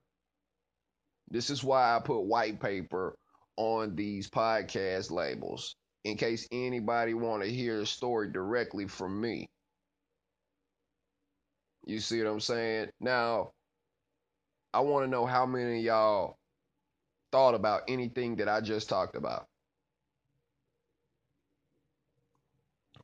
This 1.34 1.50
is 1.50 1.64
why 1.64 1.96
I 1.96 2.00
put 2.00 2.22
white 2.22 2.62
paper 2.62 3.18
on 3.58 3.96
these 3.96 4.30
podcast 4.30 5.10
labels 5.10 5.76
in 6.04 6.16
case 6.16 6.48
anybody 6.52 7.16
want 7.16 7.42
to 7.42 7.50
hear 7.50 7.82
a 7.82 7.88
story 7.88 8.32
directly 8.32 8.88
from 8.88 9.20
me. 9.20 9.50
You 11.88 12.00
see 12.00 12.22
what 12.22 12.30
I'm 12.30 12.40
saying? 12.40 12.92
Now, 13.00 13.50
I 14.76 14.82
want 14.82 15.06
to 15.06 15.10
know 15.10 15.26
how 15.26 15.48
many 15.48 15.82
y'all 15.82 16.38
thought 17.32 17.56
about 17.56 17.82
anything 17.88 18.36
that 18.36 18.48
I 18.48 18.62
just 18.62 18.88
talked 18.88 19.16
about 19.16 19.48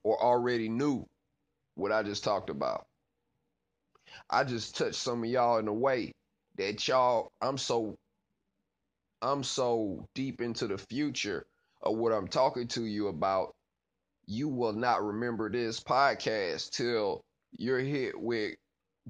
or 0.04 0.22
already 0.22 0.70
knew 0.70 1.04
what 1.74 1.92
I 1.92 2.04
just 2.04 2.24
talked 2.24 2.52
about. 2.52 2.86
I 4.30 4.44
just 4.44 4.78
touched 4.78 4.96
some 4.96 5.24
of 5.24 5.30
y'all 5.32 5.58
in 5.58 5.68
a 5.68 5.74
way 5.74 6.12
that 6.58 6.88
y'all 6.88 7.32
I'm 7.42 7.58
so 7.58 7.96
I'm 9.22 9.44
so 9.44 10.08
deep 10.16 10.42
into 10.42 10.68
the 10.68 10.78
future 10.78 11.46
of 11.82 11.98
what 11.98 12.14
I'm 12.14 12.28
talking 12.28 12.68
to 12.70 12.86
you 12.86 13.08
about. 13.08 13.56
You 14.26 14.48
will 14.48 14.74
not 14.74 15.04
remember 15.04 15.50
this 15.50 15.80
podcast 15.80 16.70
till 16.72 17.24
you're 17.58 17.80
hit 17.80 18.20
with 18.20 18.56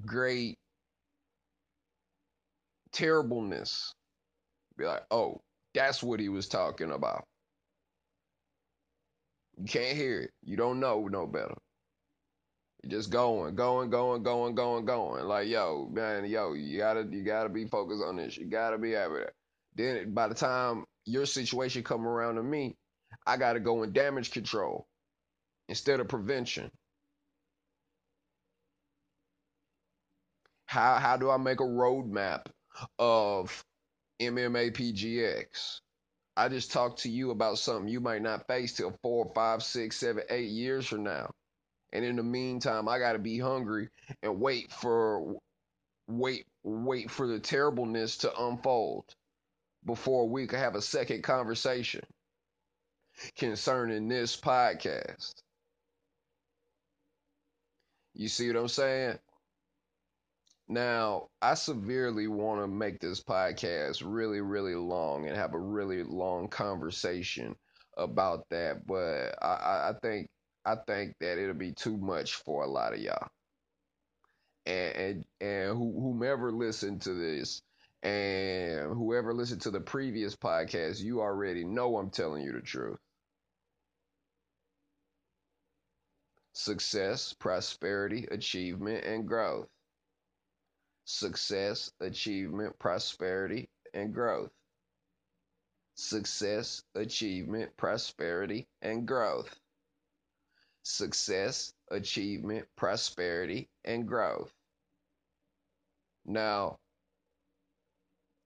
great 0.04 0.58
terribleness. 2.92 3.94
Be 4.76 4.86
like, 4.86 5.04
oh, 5.10 5.42
that's 5.74 6.02
what 6.02 6.20
he 6.20 6.28
was 6.28 6.48
talking 6.48 6.90
about. 6.90 7.24
You 9.58 9.66
can't 9.66 9.96
hear 9.96 10.22
it. 10.22 10.30
You 10.42 10.56
don't 10.56 10.80
know 10.80 11.06
no 11.06 11.26
better. 11.26 11.56
You're 12.82 12.98
just 12.98 13.10
going, 13.10 13.54
going, 13.56 13.90
going, 13.90 14.22
going, 14.22 14.54
going, 14.54 14.86
going. 14.86 15.24
Like, 15.26 15.48
yo, 15.48 15.88
man, 15.92 16.24
yo, 16.24 16.54
you 16.54 16.78
gotta, 16.78 17.06
you 17.10 17.22
gotta 17.22 17.50
be 17.50 17.66
focused 17.66 18.02
on 18.02 18.16
this. 18.16 18.38
You 18.38 18.46
gotta 18.46 18.78
be 18.78 18.96
to. 18.96 19.34
Then 19.76 20.14
by 20.14 20.28
the 20.28 20.34
time 20.34 20.84
your 21.06 21.26
situation 21.26 21.82
come 21.82 22.06
around 22.06 22.36
to 22.36 22.42
me, 22.42 22.76
I 23.26 23.36
gotta 23.36 23.60
go 23.60 23.82
in 23.82 23.92
damage 23.92 24.30
control 24.30 24.86
instead 25.68 26.00
of 26.00 26.08
prevention. 26.08 26.70
How 30.66 30.96
how 30.96 31.16
do 31.16 31.30
I 31.30 31.36
make 31.36 31.60
a 31.60 31.64
roadmap 31.64 32.46
of 32.98 33.64
MMAPGX? 34.20 35.80
I 36.36 36.48
just 36.48 36.72
talked 36.72 37.00
to 37.00 37.10
you 37.10 37.30
about 37.32 37.58
something 37.58 37.88
you 37.88 38.00
might 38.00 38.22
not 38.22 38.46
face 38.46 38.74
till 38.74 38.96
four, 39.02 39.30
five, 39.34 39.62
six, 39.62 39.96
seven, 39.96 40.24
eight 40.30 40.48
years 40.50 40.86
from 40.86 41.04
now. 41.04 41.30
And 41.92 42.04
in 42.04 42.16
the 42.16 42.22
meantime, 42.22 42.88
I 42.88 42.98
got 42.98 43.14
to 43.14 43.18
be 43.18 43.38
hungry 43.38 43.90
and 44.22 44.40
wait 44.40 44.72
for 44.72 45.36
wait 46.08 46.46
wait 46.64 47.10
for 47.10 47.26
the 47.26 47.40
terribleness 47.40 48.18
to 48.18 48.44
unfold 48.44 49.04
before 49.84 50.28
we 50.28 50.46
could 50.46 50.58
have 50.58 50.74
a 50.74 50.82
second 50.82 51.22
conversation 51.22 52.02
concerning 53.36 54.08
this 54.08 54.36
podcast. 54.36 55.34
You 58.14 58.28
see 58.28 58.48
what 58.48 58.60
I'm 58.60 58.68
saying? 58.68 59.18
Now, 60.68 61.28
I 61.42 61.54
severely 61.54 62.28
want 62.28 62.60
to 62.60 62.68
make 62.68 63.00
this 63.00 63.20
podcast 63.22 64.02
really, 64.04 64.40
really 64.40 64.76
long 64.76 65.26
and 65.26 65.36
have 65.36 65.54
a 65.54 65.58
really 65.58 66.04
long 66.04 66.48
conversation 66.48 67.56
about 67.96 68.48
that, 68.50 68.86
but 68.86 69.34
I, 69.42 69.90
I 69.90 69.94
think 70.00 70.28
I 70.64 70.76
think 70.76 71.14
that 71.20 71.38
it'll 71.38 71.54
be 71.54 71.72
too 71.72 71.96
much 71.96 72.36
for 72.36 72.62
a 72.62 72.68
lot 72.68 72.92
of 72.92 73.00
y'all. 73.00 73.28
And 74.66 74.96
and, 74.96 75.24
and 75.40 75.76
whomever 75.76 76.52
listened 76.52 77.02
to 77.02 77.14
this 77.14 77.62
and 78.02 78.94
whoever 78.94 79.34
listened 79.34 79.62
to 79.62 79.70
the 79.70 79.80
previous 79.80 80.36
podcast, 80.36 81.00
you 81.00 81.20
already 81.20 81.64
know 81.64 81.96
I'm 81.98 82.10
telling 82.10 82.42
you 82.42 82.52
the 82.52 82.60
truth. 82.60 82.98
Success, 86.52 87.32
prosperity, 87.32 88.26
achievement, 88.30 89.04
and 89.04 89.26
growth 89.26 89.68
success, 91.10 91.90
achievement, 92.00 92.78
prosperity, 92.78 93.68
and 93.94 94.14
growth. 94.14 94.52
Success, 95.94 96.84
achievement, 96.94 97.76
prosperity, 97.76 98.68
and 98.82 99.06
growth. 99.06 99.60
Success, 100.82 101.74
achievement, 101.90 102.68
prosperity, 102.76 103.68
and 103.84 104.06
growth. 104.08 104.54
Now, 106.24 106.79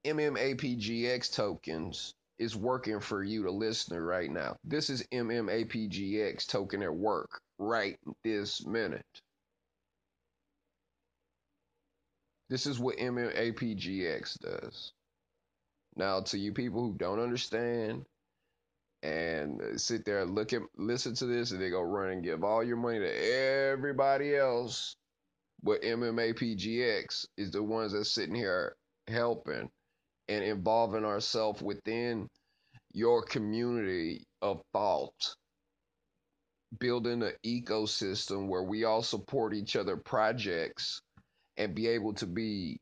MMAPGX 0.04 1.34
tokens 1.34 2.14
is 2.38 2.56
working 2.56 3.00
for 3.00 3.22
you, 3.22 3.42
the 3.42 3.50
listener, 3.50 4.04
right 4.04 4.30
now. 4.30 4.56
This 4.64 4.90
is 4.90 5.02
MMAPGX 5.12 6.46
token 6.46 6.82
at 6.82 6.94
work 6.94 7.40
right 7.58 7.98
this 8.22 8.66
minute. 8.66 9.04
This 12.50 12.66
is 12.66 12.78
what 12.78 12.98
MMAPGX 12.98 14.40
does. 14.40 14.92
Now, 15.96 16.20
to 16.20 16.38
you 16.38 16.52
people 16.52 16.82
who 16.82 16.94
don't 16.98 17.20
understand 17.20 18.04
and 19.02 19.80
sit 19.80 20.04
there 20.04 20.20
and 20.20 20.34
look 20.34 20.52
at 20.52 20.62
listen 20.76 21.14
to 21.14 21.26
this 21.26 21.50
and 21.50 21.60
they 21.60 21.70
go 21.70 21.82
run 21.82 22.10
and 22.10 22.24
give 22.24 22.42
all 22.42 22.62
your 22.64 22.76
money 22.76 22.98
to 22.98 23.70
everybody 23.70 24.34
else, 24.34 24.96
but 25.62 25.82
MMAPGX 25.82 27.26
is 27.36 27.50
the 27.52 27.62
ones 27.62 27.92
that's 27.92 28.10
sitting 28.10 28.34
here 28.34 28.76
helping 29.08 29.70
and 30.28 30.44
involving 30.44 31.04
ourselves 31.04 31.62
within 31.62 32.28
your 32.92 33.22
community 33.22 34.24
of 34.40 34.62
thought 34.72 35.34
building 36.78 37.22
an 37.22 37.32
ecosystem 37.44 38.48
where 38.48 38.62
we 38.62 38.84
all 38.84 39.02
support 39.02 39.54
each 39.54 39.76
other 39.76 39.96
projects 39.96 41.02
and 41.56 41.74
be 41.74 41.88
able 41.88 42.14
to 42.14 42.26
be 42.26 42.80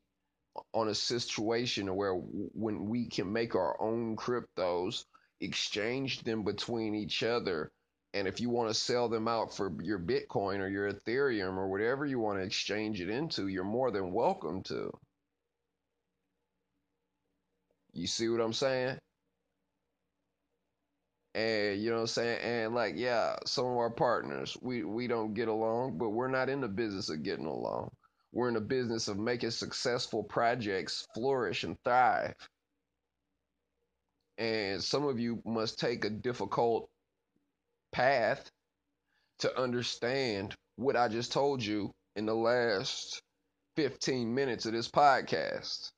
on 0.73 0.89
a 0.89 0.95
situation 0.95 1.95
where 1.95 2.13
when 2.13 2.85
we 2.85 3.07
can 3.07 3.31
make 3.31 3.55
our 3.55 3.79
own 3.81 4.15
cryptos, 4.15 5.05
exchange 5.41 6.21
them 6.23 6.43
between 6.43 6.95
each 6.95 7.23
other, 7.23 7.71
and 8.13 8.27
if 8.27 8.39
you 8.39 8.49
want 8.49 8.69
to 8.69 8.75
sell 8.75 9.09
them 9.09 9.27
out 9.27 9.55
for 9.55 9.71
your 9.81 9.99
Bitcoin 9.99 10.59
or 10.59 10.67
your 10.67 10.91
Ethereum 10.91 11.57
or 11.57 11.67
whatever 11.67 12.05
you 12.05 12.19
want 12.19 12.37
to 12.37 12.45
exchange 12.45 13.01
it 13.01 13.09
into, 13.09 13.47
you're 13.47 13.63
more 13.63 13.89
than 13.89 14.13
welcome 14.13 14.61
to. 14.63 14.91
You 17.93 18.07
see 18.07 18.29
what 18.29 18.41
I'm 18.41 18.53
saying? 18.53 18.99
And 21.35 21.81
you 21.81 21.89
know 21.89 21.97
what 21.97 22.01
I'm 22.01 22.07
saying? 22.07 22.39
And 22.41 22.75
like, 22.75 22.95
yeah, 22.97 23.37
some 23.45 23.65
of 23.65 23.77
our 23.77 23.89
partners, 23.89 24.57
we, 24.61 24.83
we 24.83 25.07
don't 25.07 25.33
get 25.33 25.47
along, 25.47 25.97
but 25.97 26.09
we're 26.11 26.27
not 26.27 26.49
in 26.49 26.61
the 26.61 26.67
business 26.67 27.09
of 27.09 27.23
getting 27.23 27.45
along. 27.47 27.91
We're 28.31 28.47
in 28.49 28.55
the 28.55 28.61
business 28.61 29.07
of 29.07 29.17
making 29.17 29.51
successful 29.51 30.23
projects 30.23 31.07
flourish 31.15 31.63
and 31.63 31.77
thrive. 31.83 32.35
And 34.37 34.83
some 34.83 35.05
of 35.05 35.19
you 35.19 35.41
must 35.45 35.79
take 35.79 36.05
a 36.05 36.09
difficult 36.09 36.89
path 37.91 38.49
to 39.39 39.59
understand 39.59 40.55
what 40.77 40.97
I 40.97 41.07
just 41.07 41.31
told 41.31 41.63
you 41.63 41.91
in 42.15 42.25
the 42.25 42.35
last 42.35 43.21
15 43.77 44.33
minutes 44.33 44.65
of 44.65 44.73
this 44.73 44.89
podcast. 44.89 45.92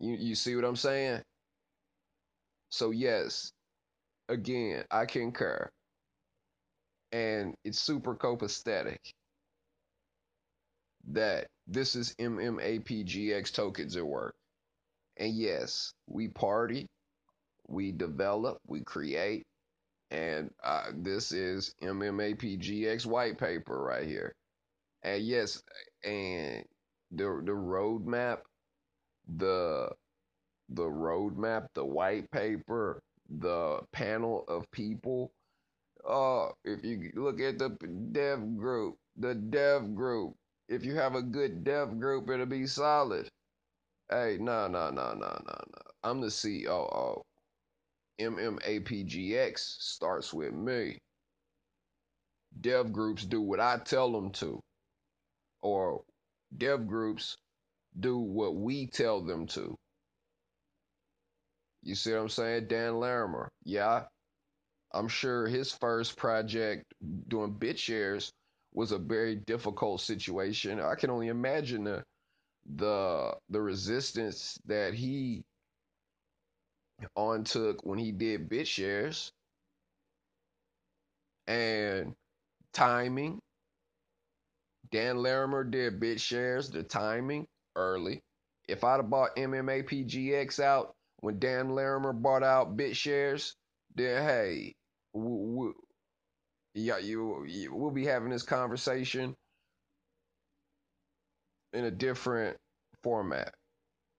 You 0.00 0.14
you 0.14 0.34
see 0.34 0.54
what 0.56 0.64
I'm 0.64 0.76
saying? 0.76 1.22
So 2.70 2.90
yes, 2.90 3.52
again, 4.28 4.84
I 4.90 5.06
concur. 5.06 5.70
And 7.12 7.54
it's 7.64 7.80
super 7.80 8.14
copacetic 8.14 8.98
that 11.10 11.48
this 11.66 11.96
is 11.96 12.14
MMAPGX 12.18 13.52
tokens 13.52 13.96
at 13.96 14.06
work. 14.06 14.34
And 15.16 15.34
yes, 15.34 15.92
we 16.06 16.28
party, 16.28 16.86
we 17.66 17.92
develop, 17.92 18.58
we 18.66 18.82
create, 18.82 19.44
and 20.10 20.50
uh, 20.62 20.90
this 20.94 21.32
is 21.32 21.74
MMAPGX 21.82 23.06
white 23.06 23.38
paper 23.38 23.82
right 23.82 24.06
here. 24.06 24.34
And 25.02 25.22
yes, 25.22 25.62
and 26.04 26.64
the 27.10 27.42
the 27.44 27.52
roadmap, 27.52 28.38
the 29.36 29.90
the 30.70 30.84
roadmap, 30.84 31.66
the 31.74 31.84
white 31.84 32.30
paper, 32.30 33.00
the 33.28 33.80
panel 33.92 34.44
of 34.48 34.70
people. 34.70 35.32
Uh, 36.08 36.48
if 36.64 36.84
you 36.84 37.10
look 37.14 37.40
at 37.40 37.58
the 37.58 37.70
dev 38.12 38.56
group, 38.56 38.96
the 39.16 39.34
dev 39.34 39.94
group, 39.94 40.34
if 40.68 40.84
you 40.84 40.94
have 40.94 41.14
a 41.14 41.22
good 41.22 41.64
dev 41.64 41.98
group, 41.98 42.28
it'll 42.30 42.46
be 42.46 42.66
solid. 42.66 43.28
Hey, 44.10 44.38
no, 44.40 44.68
no, 44.68 44.90
no, 44.90 45.12
no, 45.12 45.14
no, 45.14 45.36
no. 45.46 45.82
I'm 46.02 46.20
the 46.20 46.30
COO. 46.30 47.22
MMAPGX 48.20 49.58
starts 49.58 50.32
with 50.32 50.52
me. 50.52 50.98
Dev 52.60 52.92
groups 52.92 53.24
do 53.24 53.40
what 53.40 53.60
I 53.60 53.78
tell 53.78 54.10
them 54.10 54.30
to, 54.32 54.60
or 55.60 56.02
dev 56.56 56.88
groups 56.88 57.36
do 57.98 58.18
what 58.18 58.56
we 58.56 58.86
tell 58.86 59.20
them 59.22 59.46
to. 59.48 59.76
You 61.82 61.94
see 61.94 62.12
what 62.12 62.20
I'm 62.20 62.28
saying? 62.28 62.66
Dan 62.68 62.98
Larimer. 63.00 63.48
Yeah. 63.64 64.04
I'm 64.92 65.08
sure 65.08 65.46
his 65.46 65.72
first 65.72 66.16
project 66.16 66.84
doing 67.28 67.54
BitShares 67.54 68.30
was 68.72 68.92
a 68.92 68.98
very 68.98 69.36
difficult 69.36 70.00
situation. 70.00 70.80
I 70.80 70.94
can 70.94 71.10
only 71.10 71.28
imagine 71.28 71.84
the 71.84 72.02
the 72.76 73.34
the 73.48 73.60
resistance 73.60 74.58
that 74.66 74.92
he 74.92 75.42
on 77.16 77.44
took 77.44 77.84
when 77.84 77.98
he 77.98 78.12
did 78.12 78.48
BitShares 78.48 79.30
and 81.46 82.14
timing. 82.72 83.38
Dan 84.90 85.18
Larimer 85.18 85.64
did 85.64 86.00
BitShares, 86.00 86.72
the 86.72 86.82
timing 86.82 87.46
early. 87.78 88.20
If 88.68 88.84
I'd 88.84 88.96
have 88.96 89.08
bought 89.08 89.36
MMAPGX 89.36 90.60
out 90.60 90.94
when 91.20 91.38
Dan 91.38 91.70
Larimer 91.70 92.12
bought 92.12 92.42
out 92.42 92.76
BitShares, 92.76 93.54
then 93.94 94.22
hey, 94.22 94.74
yeah, 96.74 96.98
you, 96.98 97.44
you 97.46 97.74
we'll 97.74 97.90
be 97.90 98.04
having 98.04 98.30
this 98.30 98.42
conversation 98.42 99.34
in 101.72 101.84
a 101.84 101.90
different 101.90 102.56
format 103.02 103.54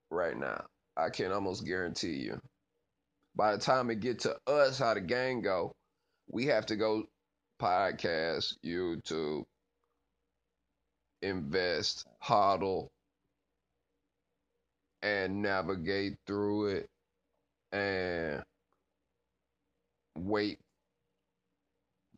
right 0.09 0.37
now. 0.37 0.65
I 0.97 1.09
can 1.09 1.31
almost 1.31 1.65
guarantee 1.65 2.15
you. 2.15 2.39
By 3.35 3.53
the 3.53 3.59
time 3.59 3.89
it 3.89 3.99
get 3.99 4.19
to 4.19 4.35
us, 4.47 4.79
how 4.79 4.95
the 4.95 5.01
gang 5.01 5.41
go, 5.41 5.71
we 6.29 6.47
have 6.47 6.65
to 6.67 6.75
go 6.75 7.03
podcast, 7.61 8.53
YouTube, 8.65 9.43
invest, 11.21 12.05
hodl, 12.23 12.87
and 15.01 15.41
navigate 15.41 16.15
through 16.27 16.67
it 16.67 16.87
and 17.71 18.43
wait 20.17 20.59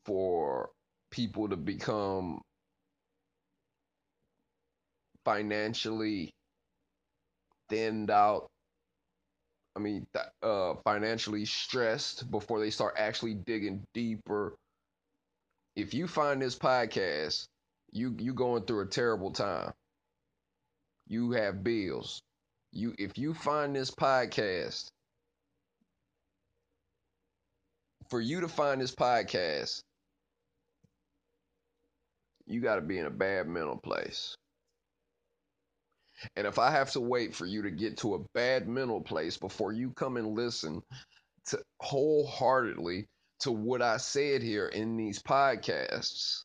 for 0.05 0.69
people 1.11 1.49
to 1.49 1.57
become 1.57 2.41
financially 5.25 6.31
thinned 7.69 8.09
out 8.09 8.47
I 9.75 9.79
mean, 9.79 10.05
uh, 10.43 10.75
financially 10.83 11.45
stressed 11.45 12.29
before 12.29 12.59
they 12.59 12.71
start 12.71 12.95
actually 12.97 13.35
digging 13.35 13.83
deeper. 13.93 14.55
If 15.75 15.93
you 15.93 16.07
find 16.07 16.41
this 16.41 16.57
podcast, 16.57 17.45
you 17.91 18.15
you 18.19 18.33
going 18.33 18.63
through 18.65 18.81
a 18.81 18.87
terrible 18.87 19.31
time. 19.31 19.71
You 21.07 21.31
have 21.31 21.63
bills. 21.63 22.21
You 22.71 22.95
if 22.97 23.17
you 23.17 23.33
find 23.33 23.75
this 23.75 23.91
podcast, 23.91 24.89
for 28.09 28.21
you 28.21 28.41
to 28.41 28.47
find 28.47 28.81
this 28.81 28.95
podcast, 28.95 29.81
you 32.45 32.61
got 32.61 32.75
to 32.75 32.81
be 32.81 32.97
in 32.97 33.05
a 33.05 33.11
bad 33.11 33.47
mental 33.47 33.77
place. 33.77 34.35
And 36.35 36.45
if 36.45 36.59
I 36.59 36.71
have 36.71 36.91
to 36.91 37.01
wait 37.01 37.33
for 37.33 37.45
you 37.45 37.63
to 37.63 37.71
get 37.71 37.97
to 37.99 38.15
a 38.15 38.23
bad 38.33 38.67
mental 38.67 39.01
place 39.01 39.37
before 39.37 39.73
you 39.73 39.91
come 39.91 40.17
and 40.17 40.35
listen 40.35 40.81
to 41.47 41.59
wholeheartedly 41.81 43.07
to 43.39 43.51
what 43.51 43.81
I 43.81 43.97
said 43.97 44.43
here 44.43 44.67
in 44.67 44.97
these 44.97 45.21
podcasts, 45.21 46.43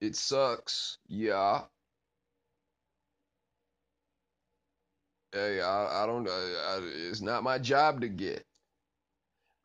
it 0.00 0.16
sucks. 0.16 0.98
Yeah. 1.06 1.62
Hey, 5.32 5.60
I, 5.60 6.04
I 6.04 6.06
don't. 6.06 6.28
It's 6.28 7.20
not 7.20 7.42
my 7.42 7.58
job 7.58 8.00
to 8.00 8.08
get. 8.08 8.42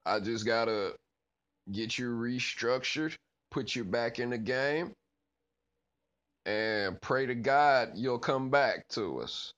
I 0.06 0.20
just 0.20 0.46
gotta 0.46 0.96
get 1.72 1.98
you 1.98 2.10
restructured, 2.12 3.16
put 3.52 3.76
you 3.76 3.84
back 3.86 4.20
in 4.20 4.32
the 4.32 4.38
game, 4.38 4.94
and 6.46 7.00
pray 7.02 7.26
to 7.26 7.36
God 7.36 7.92
you'll 7.96 8.20
come 8.20 8.50
back 8.50 8.88
to 8.90 9.22
us. 9.22 9.54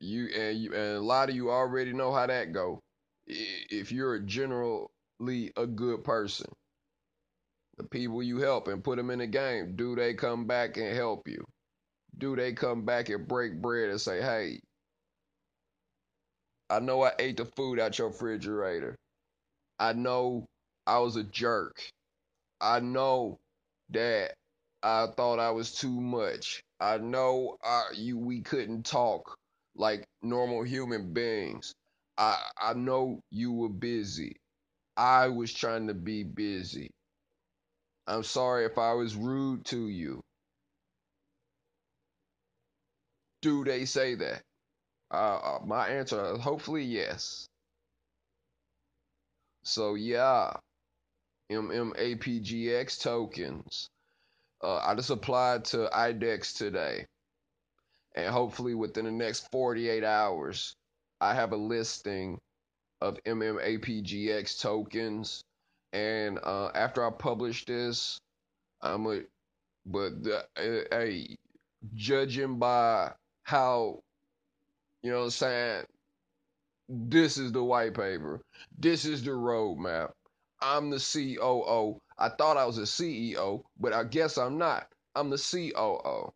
You 0.00 0.28
and 0.36 0.58
you 0.58 0.72
and 0.74 0.96
a 0.96 1.00
lot 1.00 1.28
of 1.28 1.34
you 1.34 1.50
already 1.50 1.92
know 1.92 2.12
how 2.12 2.26
that 2.26 2.52
go. 2.52 2.80
If 3.26 3.90
you're 3.90 4.20
generally 4.20 4.88
a 5.56 5.66
good 5.66 6.04
person, 6.04 6.52
the 7.78 7.84
people 7.84 8.22
you 8.22 8.38
help 8.38 8.68
and 8.68 8.84
put 8.84 8.96
them 8.96 9.10
in 9.10 9.18
the 9.18 9.26
game, 9.26 9.74
do 9.76 9.96
they 9.96 10.14
come 10.14 10.46
back 10.46 10.76
and 10.76 10.94
help 10.94 11.26
you? 11.28 11.44
Do 12.18 12.36
they 12.36 12.52
come 12.52 12.84
back 12.84 13.08
and 13.08 13.26
break 13.26 13.60
bread 13.62 13.90
and 13.90 14.00
say, 14.00 14.20
"Hey, 14.20 14.60
I 16.70 16.78
know 16.78 17.02
I 17.02 17.12
ate 17.18 17.38
the 17.38 17.44
food 17.44 17.80
out 17.80 17.98
your 17.98 18.08
refrigerator. 18.08 18.94
I 19.78 19.92
know 19.94 20.46
I 20.86 20.98
was 21.00 21.16
a 21.16 21.24
jerk. 21.24 21.90
I 22.60 22.80
know 22.80 23.38
that 23.90 24.34
I 24.82 25.08
thought 25.08 25.40
I 25.40 25.50
was 25.52 25.74
too 25.74 26.00
much. 26.00 26.62
I 26.80 26.98
know 26.98 27.58
I, 27.64 27.90
you 27.94 28.18
we 28.18 28.42
couldn't 28.42 28.84
talk 28.86 29.36
like 29.76 30.06
normal 30.22 30.62
human 30.64 31.12
beings. 31.14 31.74
I 32.18 32.38
I 32.60 32.74
know 32.74 33.20
you 33.30 33.52
were 33.52 33.68
busy. 33.70 34.36
I 34.96 35.28
was 35.28 35.52
trying 35.52 35.88
to 35.88 35.94
be 35.94 36.24
busy. 36.24 36.90
I'm 38.08 38.24
sorry 38.24 38.64
if 38.64 38.78
I 38.78 38.94
was 38.94 39.14
rude 39.14 39.64
to 39.66 39.88
you. 39.88 40.20
Do 43.46 43.62
they 43.62 43.84
say 43.84 44.16
that? 44.16 44.42
Uh, 45.08 45.36
uh 45.36 45.58
my 45.64 45.86
answer 45.86 46.34
is 46.34 46.40
hopefully 46.40 46.82
yes. 46.82 47.46
So 49.62 49.94
yeah, 49.94 50.52
MMAPGX 51.52 53.00
tokens. 53.00 53.88
Uh, 54.64 54.78
I 54.78 54.96
just 54.96 55.10
applied 55.10 55.64
to 55.66 55.88
IDEX 55.94 56.56
today. 56.56 57.06
And 58.16 58.34
hopefully 58.34 58.74
within 58.74 59.04
the 59.04 59.12
next 59.12 59.48
48 59.52 60.02
hours, 60.02 60.74
I 61.20 61.32
have 61.32 61.52
a 61.52 61.56
listing 61.56 62.40
of 63.00 63.16
MMAPGX 63.22 64.60
tokens. 64.60 65.44
And 65.92 66.40
uh, 66.42 66.72
after 66.74 67.06
I 67.06 67.10
publish 67.10 67.64
this, 67.64 68.18
I'm 68.82 69.06
a, 69.06 69.20
but 69.86 70.24
the, 70.24 70.38
uh, 70.56 70.84
hey, 70.90 71.36
judging 71.94 72.58
by 72.58 73.12
how, 73.46 74.00
you 75.02 75.10
know 75.12 75.18
what 75.18 75.24
I'm 75.24 75.30
saying, 75.30 75.84
this 76.88 77.38
is 77.38 77.52
the 77.52 77.62
white 77.62 77.94
paper, 77.94 78.42
this 78.76 79.04
is 79.04 79.22
the 79.22 79.30
roadmap. 79.30 80.10
I'm 80.60 80.90
the 80.90 80.98
COO. 80.98 82.00
I 82.18 82.28
thought 82.30 82.56
I 82.56 82.64
was 82.66 82.78
a 82.78 82.82
CEO, 82.82 83.62
but 83.78 83.92
I 83.92 84.02
guess 84.02 84.36
I'm 84.36 84.58
not. 84.58 84.88
I'm 85.14 85.30
the 85.30 85.38
COO. 85.38 86.32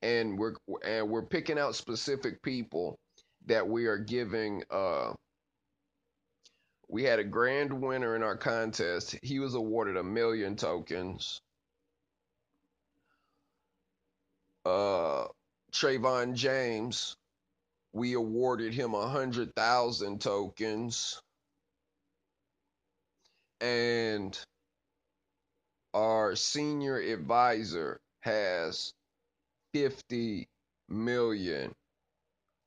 And 0.00 0.38
we're 0.38 0.54
and 0.82 1.10
we're 1.10 1.26
picking 1.26 1.58
out 1.58 1.74
specific 1.74 2.42
people 2.42 2.98
that 3.46 3.68
we 3.68 3.86
are 3.86 3.98
giving 3.98 4.62
uh 4.70 5.12
we 6.88 7.02
had 7.04 7.18
a 7.18 7.24
grand 7.24 7.72
winner 7.72 8.16
in 8.16 8.22
our 8.22 8.36
contest. 8.38 9.16
He 9.22 9.38
was 9.38 9.54
awarded 9.54 9.98
a 9.98 10.02
million 10.02 10.56
tokens. 10.56 11.42
Uh 14.64 15.26
Trayvon 15.72 16.34
James 16.34 17.16
we 17.92 18.14
awarded 18.14 18.74
him 18.74 18.94
a 18.94 19.08
hundred 19.08 19.54
thousand 19.56 20.20
tokens 20.20 21.20
and 23.60 24.38
our 25.94 26.36
senior 26.36 26.98
advisor 26.98 28.00
has 28.22 28.92
50 29.74 30.48
million 30.88 31.72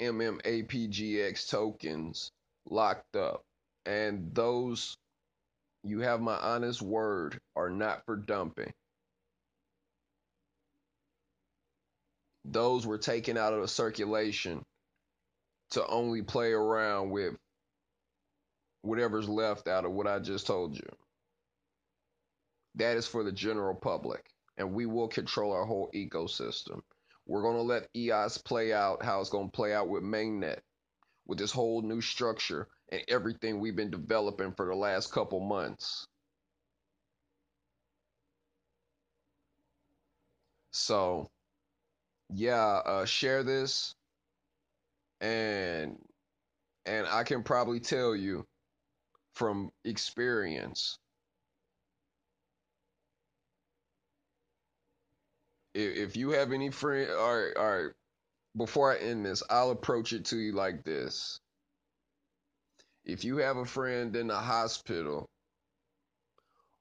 MMAPGX 0.02 1.50
tokens 1.50 2.32
locked 2.70 3.16
up. 3.16 3.44
And 3.86 4.34
those, 4.34 4.96
you 5.84 6.00
have 6.00 6.22
my 6.22 6.36
honest 6.36 6.82
word, 6.82 7.40
are 7.56 7.70
not 7.70 8.04
for 8.06 8.16
dumping. 8.16 8.72
Those 12.46 12.86
were 12.86 12.98
taken 12.98 13.38
out 13.38 13.54
of 13.54 13.62
the 13.62 13.68
circulation 13.68 14.64
to 15.72 15.86
only 15.88 16.22
play 16.22 16.52
around 16.52 17.10
with 17.10 17.36
whatever's 18.82 19.30
left 19.30 19.68
out 19.68 19.86
of 19.86 19.92
what 19.92 20.08
I 20.08 20.20
just 20.20 20.46
told 20.46 20.76
you. 20.76 20.90
That 22.76 22.98
is 22.98 23.08
for 23.08 23.24
the 23.24 23.32
general 23.32 23.76
public, 23.76 24.26
and 24.58 24.74
we 24.74 24.86
will 24.86 25.08
control 25.08 25.54
our 25.54 25.66
whole 25.66 25.90
ecosystem. 25.96 26.82
We're 27.26 27.42
going 27.42 27.56
to 27.56 27.62
let 27.62 27.90
EOS 27.96 28.38
play 28.40 28.74
out 28.74 29.04
how 29.04 29.22
it's 29.22 29.30
going 29.30 29.48
to 29.48 29.56
play 29.56 29.74
out 29.74 29.88
with 29.88 30.04
mainnet, 30.04 30.60
with 31.26 31.38
this 31.38 31.52
whole 31.52 31.82
new 31.82 32.02
structure 32.02 32.68
and 32.90 33.02
everything 33.08 33.60
we've 33.60 33.76
been 33.76 33.92
developing 33.92 34.54
for 34.54 34.68
the 34.68 34.76
last 34.76 35.12
couple 35.12 35.40
months. 35.40 36.06
So, 40.72 41.30
yeah, 42.30 42.82
uh, 42.86 43.06
share 43.06 43.44
this 43.44 43.96
and 45.24 45.98
and 46.86 47.08
I 47.08 47.24
can 47.24 47.44
probably 47.44 47.80
tell 47.80 48.14
you 48.14 48.46
from 49.34 49.72
experience 49.86 51.00
if, 55.74 56.16
you 56.16 56.32
have 56.32 56.52
any 56.52 56.70
friend 56.70 57.10
all 57.10 57.36
right 57.36 57.56
all 57.58 57.84
right 57.84 57.92
before 58.58 58.92
I 58.92 58.98
end 58.98 59.26
this 59.26 59.42
I'll 59.50 59.72
approach 59.72 60.14
it 60.14 60.26
to 60.26 60.38
you 60.38 60.52
like 60.52 60.84
this. 60.84 61.40
If 63.06 63.24
you 63.24 63.38
have 63.38 63.58
a 63.58 63.66
friend 63.66 64.16
in 64.16 64.28
the 64.28 64.36
hospital 64.36 65.30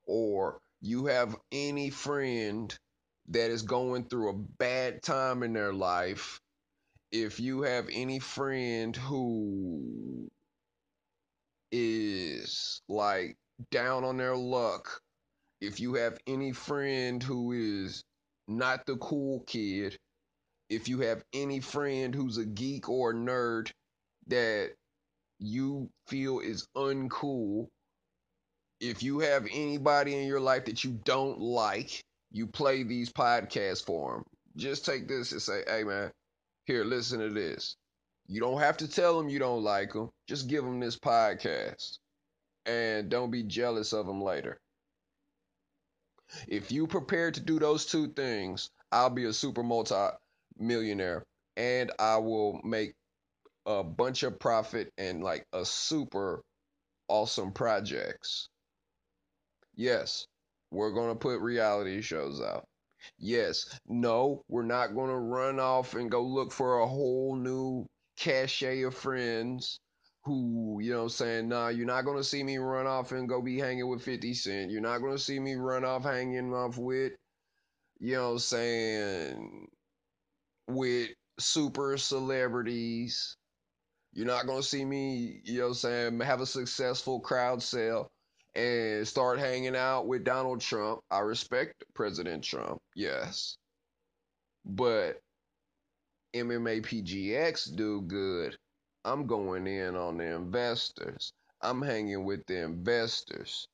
or 0.05 0.59
you 0.81 1.07
have 1.07 1.37
any 1.53 1.91
friend 1.91 2.77
that 3.33 3.51
is 3.51 3.63
going 3.63 4.05
through 4.05 4.31
a 4.31 4.39
bad 4.59 5.03
time 5.03 5.43
in 5.43 5.53
their 5.53 5.73
life 5.73 6.41
if 7.13 7.39
you 7.39 7.63
have 7.63 7.89
any 7.93 8.19
friend 8.19 8.97
who 8.97 10.31
is 11.71 12.81
like 12.89 13.37
down 13.71 14.03
on 14.03 14.17
their 14.17 14.35
luck, 14.35 15.01
if 15.61 15.79
you 15.79 15.95
have 15.95 16.19
any 16.27 16.53
friend 16.53 17.23
who 17.23 17.53
is 17.53 18.03
not 18.49 18.87
the 18.87 18.97
cool 18.97 19.41
kid, 19.47 19.97
if 20.71 20.89
you 20.89 21.01
have 21.01 21.23
any 21.35 21.61
friend 21.61 22.15
who's 22.15 22.39
a 22.39 22.47
geek 22.47 22.89
or 22.89 23.11
a 23.11 23.15
nerd 23.15 23.71
that 24.29 24.73
you 25.39 25.91
feel 26.07 26.41
is 26.41 26.67
uncool, 26.75 27.69
if 28.81 29.03
you 29.03 29.21
have 29.21 29.47
anybody 29.53 30.19
in 30.19 30.27
your 30.27 30.41
life 30.41 30.65
that 30.65 30.83
you 30.83 30.93
don't 31.05 31.39
like, 31.39 32.03
you 32.33 32.47
play 32.47 32.83
these 32.83 33.13
podcasts 33.13 33.85
for 33.85 34.15
them. 34.15 34.25
Just 34.57 34.85
take 34.85 35.07
this 35.07 35.33
and 35.33 35.41
say, 35.43 35.63
hey 35.67 35.85
man, 35.85 36.11
here, 36.65 36.85
listen 36.85 37.21
to 37.21 37.31
this. 37.31 37.77
You 38.27 38.41
don't 38.41 38.61
have 38.61 38.79
to 38.79 38.89
tell 38.89 39.17
them 39.17 39.29
you 39.29 39.39
don't 39.39 39.63
like 39.63 39.93
them. 39.93 40.11
Just 40.27 40.49
give 40.49 40.65
them 40.65 40.81
this 40.81 40.99
podcast. 40.99 41.99
And 42.65 43.09
don't 43.09 43.31
be 43.31 43.43
jealous 43.43 43.93
of 43.93 44.07
them 44.07 44.23
later. 44.23 44.59
If 46.49 46.73
you 46.73 46.87
prepare 46.87 47.31
to 47.31 47.41
do 47.41 47.59
those 47.59 47.85
two 47.85 48.09
things, 48.09 48.71
I'll 48.91 49.11
be 49.11 49.25
a 49.25 49.33
super 49.33 49.63
multi 49.63 50.09
millionaire 50.59 51.25
and 51.57 51.91
I 51.99 52.17
will 52.17 52.61
make 52.65 52.95
a 53.67 53.83
bunch 53.83 54.23
of 54.23 54.39
profit 54.39 54.93
and 54.97 55.23
like 55.23 55.47
a 55.53 55.65
super 55.65 56.43
awesome 57.09 57.53
projects. 57.53 58.49
Yes, 59.75 60.27
we're 60.73 60.93
going 60.93 61.11
to 61.11 61.15
put 61.15 61.41
reality 61.41 62.01
shows 62.01 62.41
out. 62.41 62.65
Yes, 63.19 63.79
no, 63.87 64.43
we're 64.49 64.65
not 64.65 64.95
going 64.95 65.11
to 65.11 65.17
run 65.17 65.61
off 65.61 65.95
and 65.95 66.11
go 66.11 66.23
look 66.23 66.53
for 66.53 66.79
a 66.79 66.87
whole 66.87 67.37
new 67.37 67.87
cachet 68.17 68.83
of 68.83 68.95
friends 68.95 69.81
who, 70.25 70.79
you 70.81 70.93
know, 70.93 71.09
saying, 71.09 71.49
nah, 71.49 71.69
you're 71.69 71.87
not 71.87 72.05
going 72.05 72.17
to 72.17 72.25
see 72.25 72.43
me 72.43 72.59
run 72.59 72.87
off 72.87 73.13
and 73.13 73.29
go 73.29 73.43
be 73.43 73.59
hanging 73.59 73.89
with 73.89 74.03
50 74.03 74.35
Cent. 74.35 74.71
You're 74.71 74.81
not 74.81 74.99
going 74.99 75.13
to 75.13 75.23
see 75.23 75.39
me 75.39 75.55
run 75.55 75.85
off 75.85 76.05
hanging 76.05 76.55
off 76.55 76.79
with, 76.79 77.13
you 77.99 78.15
know, 78.15 78.37
saying, 78.39 79.67
with 80.69 81.11
super 81.41 81.97
celebrities. 81.97 83.37
You're 84.13 84.27
not 84.27 84.47
going 84.47 84.63
to 84.63 84.69
see 84.69 84.85
me, 84.85 85.41
you 85.45 85.59
know, 85.59 85.73
saying, 85.73 86.21
have 86.21 86.41
a 86.41 86.47
successful 86.47 87.19
crowd 87.19 87.63
sale 87.63 88.12
and 88.55 89.07
start 89.07 89.39
hanging 89.39 89.77
out 89.77 90.07
with 90.07 90.25
Donald 90.25 90.61
Trump. 90.61 91.01
I 91.11 91.21
respect 91.21 91.85
President 91.95 92.45
Trump, 92.45 92.81
yes. 92.95 93.57
But 94.65 95.21
MMA 96.35 96.83
PGX 96.83 97.75
do 97.77 98.03
good. 98.03 98.57
I'm 99.05 99.27
going 99.27 99.67
in 99.67 99.97
on 99.97 100.19
the 100.19 100.35
investors. 100.35 101.33
I'm 101.61 101.83
hanging 101.83 102.25
with 102.25 102.45
the 102.47 102.63
investors. 102.63 103.67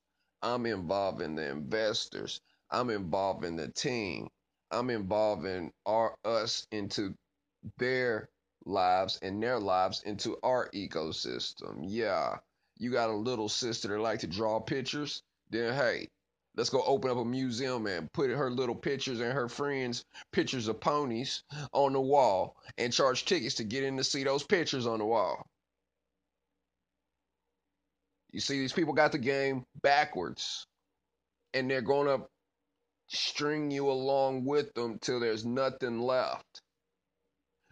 I'm 0.43 0.67
involving 0.67 1.35
the 1.35 1.51
investors. 1.51 2.41
I'm 2.71 2.91
involving 2.91 3.57
the 3.57 3.69
team. 3.69 4.29
I'm 4.71 4.91
involving 4.91 5.73
our 5.87 6.14
us 6.25 6.67
into 6.71 7.14
their 7.79 8.29
lives 8.64 9.19
and 9.23 9.43
their 9.43 9.59
lives 9.59 10.03
into 10.05 10.37
our 10.43 10.71
ecosystem. 10.71 11.79
Yeah. 11.83 12.38
You 12.79 12.93
got 12.93 13.11
a 13.11 13.14
little 13.14 13.49
sister 13.49 13.88
that 13.88 13.99
like 13.99 14.21
to 14.21 14.29
draw 14.29 14.61
pictures, 14.61 15.23
then 15.51 15.75
hey, 15.75 16.09
let's 16.57 16.71
go 16.71 16.83
open 16.85 17.11
up 17.11 17.17
a 17.17 17.25
museum 17.25 17.87
and 17.88 18.12
put 18.12 18.31
her 18.31 18.51
little 18.51 18.75
pictures 18.75 19.19
and 19.21 19.33
her 19.33 19.49
friends' 19.49 20.05
pictures 20.33 20.69
of 20.69 20.81
ponies 20.81 21.43
on 21.73 21.93
the 21.93 22.01
wall 22.01 22.57
and 22.79 22.93
charge 22.93 23.25
tickets 23.25 23.57
to 23.57 23.64
get 23.64 23.83
in 23.83 23.97
to 23.97 24.05
see 24.05 24.23
those 24.23 24.45
pictures 24.45 24.87
on 24.87 25.01
the 25.01 25.05
wall. 25.05 25.45
You 28.31 28.41
see, 28.41 28.61
these 28.61 28.73
people 28.73 28.95
got 28.95 29.11
the 29.11 29.19
game 29.19 29.64
backwards, 29.83 30.67
and 31.55 31.69
they're 31.69 31.81
going 31.83 32.07
to 32.07 32.27
string 33.09 33.71
you 33.71 33.91
along 33.91 34.45
with 34.45 34.73
them 34.75 34.99
till 35.01 35.19
there's 35.19 35.45
nothing 35.45 36.01
left. 36.01 36.61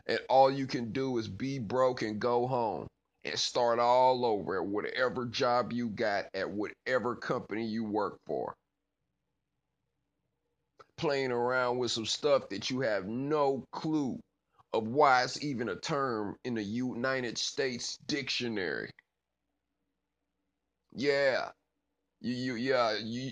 And 0.06 0.18
all 0.28 0.50
you 0.50 0.66
can 0.66 0.92
do 0.92 1.18
is 1.18 1.28
be 1.28 1.58
broke 1.58 2.02
and 2.02 2.18
go 2.18 2.46
home 2.46 2.88
and 3.26 3.38
start 3.38 3.78
all 3.78 4.24
over 4.24 4.60
at 4.60 4.66
whatever 4.66 5.26
job 5.26 5.72
you 5.72 5.88
got 5.88 6.26
at 6.34 6.48
whatever 6.50 7.16
company 7.16 7.66
you 7.66 7.84
work 7.84 8.18
for 8.26 8.54
playing 10.96 11.30
around 11.30 11.78
with 11.78 11.90
some 11.90 12.06
stuff 12.06 12.48
that 12.48 12.70
you 12.70 12.80
have 12.80 13.06
no 13.06 13.64
clue 13.72 14.18
of 14.72 14.86
why 14.88 15.22
it's 15.22 15.42
even 15.42 15.68
a 15.68 15.76
term 15.76 16.36
in 16.44 16.54
the 16.54 16.62
United 16.62 17.36
States 17.38 17.98
dictionary. 18.06 18.90
Yeah. 20.94 21.50
You, 22.20 22.34
you 22.34 22.54
yeah, 22.54 22.96
you 23.02 23.30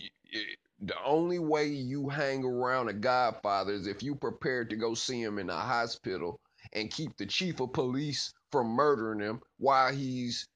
the 0.81 0.95
only 1.05 1.39
way 1.39 1.67
you 1.67 2.09
hang 2.09 2.45
around 2.45 2.89
a 2.89 2.93
godfather 2.93 3.73
is 3.73 3.87
if 3.87 4.03
you 4.03 4.15
prepared 4.15 4.69
to 4.71 4.77
go 4.77 4.95
see 4.95 5.23
him 5.23 5.39
in 5.39 5.47
the 5.47 5.55
hospital 5.55 6.39
and 6.73 6.91
keep 6.91 7.17
the 7.17 7.27
chief 7.27 7.61
of 7.61 7.73
police 7.73 8.33
from 8.55 8.69
murdering 8.69 9.19
him 9.19 9.41
while 9.59 9.93
he's 9.93 10.47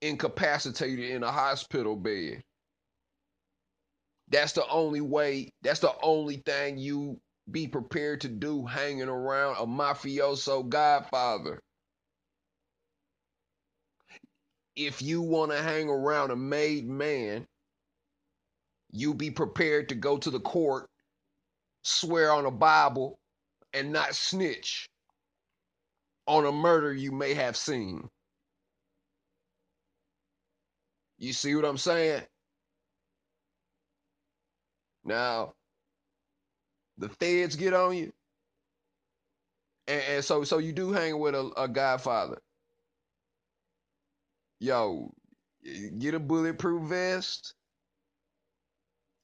incapacitated 0.00 1.08
in 1.08 1.22
a 1.22 1.30
hospital 1.30 1.94
bed. 1.94 2.42
That's 4.28 4.54
the 4.54 4.66
only 4.68 5.00
way, 5.00 5.50
that's 5.62 5.78
the 5.78 5.94
only 6.02 6.38
thing 6.38 6.78
you 6.78 7.20
be 7.48 7.68
prepared 7.68 8.22
to 8.22 8.28
do 8.28 8.66
hanging 8.66 9.08
around 9.08 9.54
a 9.60 9.66
mafioso 9.66 10.68
godfather. 10.68 11.60
If 14.74 15.00
you 15.00 15.22
want 15.22 15.52
to 15.52 15.62
hang 15.62 15.88
around 15.88 16.32
a 16.32 16.36
made 16.36 16.88
man, 16.88 17.46
you 18.90 19.14
be 19.14 19.30
prepared 19.30 19.90
to 19.90 19.94
go 19.94 20.18
to 20.18 20.30
the 20.30 20.40
court, 20.40 20.88
swear 21.84 22.32
on 22.32 22.46
a 22.46 22.50
Bible, 22.50 23.16
and 23.72 23.92
not 23.92 24.16
snitch 24.16 24.88
on 26.26 26.46
a 26.46 26.52
murder 26.52 26.92
you 26.92 27.12
may 27.12 27.34
have 27.34 27.56
seen. 27.56 28.08
You 31.18 31.32
see 31.32 31.54
what 31.54 31.64
I'm 31.64 31.78
saying? 31.78 32.22
Now, 35.04 35.54
the 36.98 37.08
feds 37.08 37.56
get 37.56 37.74
on 37.74 37.96
you. 37.96 38.12
And, 39.86 40.02
and 40.02 40.24
so 40.24 40.44
so 40.44 40.58
you 40.58 40.72
do 40.72 40.92
hang 40.92 41.18
with 41.18 41.34
a, 41.34 41.50
a 41.56 41.68
godfather. 41.68 42.38
Yo, 44.60 45.12
get 45.98 46.14
a 46.14 46.20
bulletproof 46.20 46.88
vest. 46.88 47.54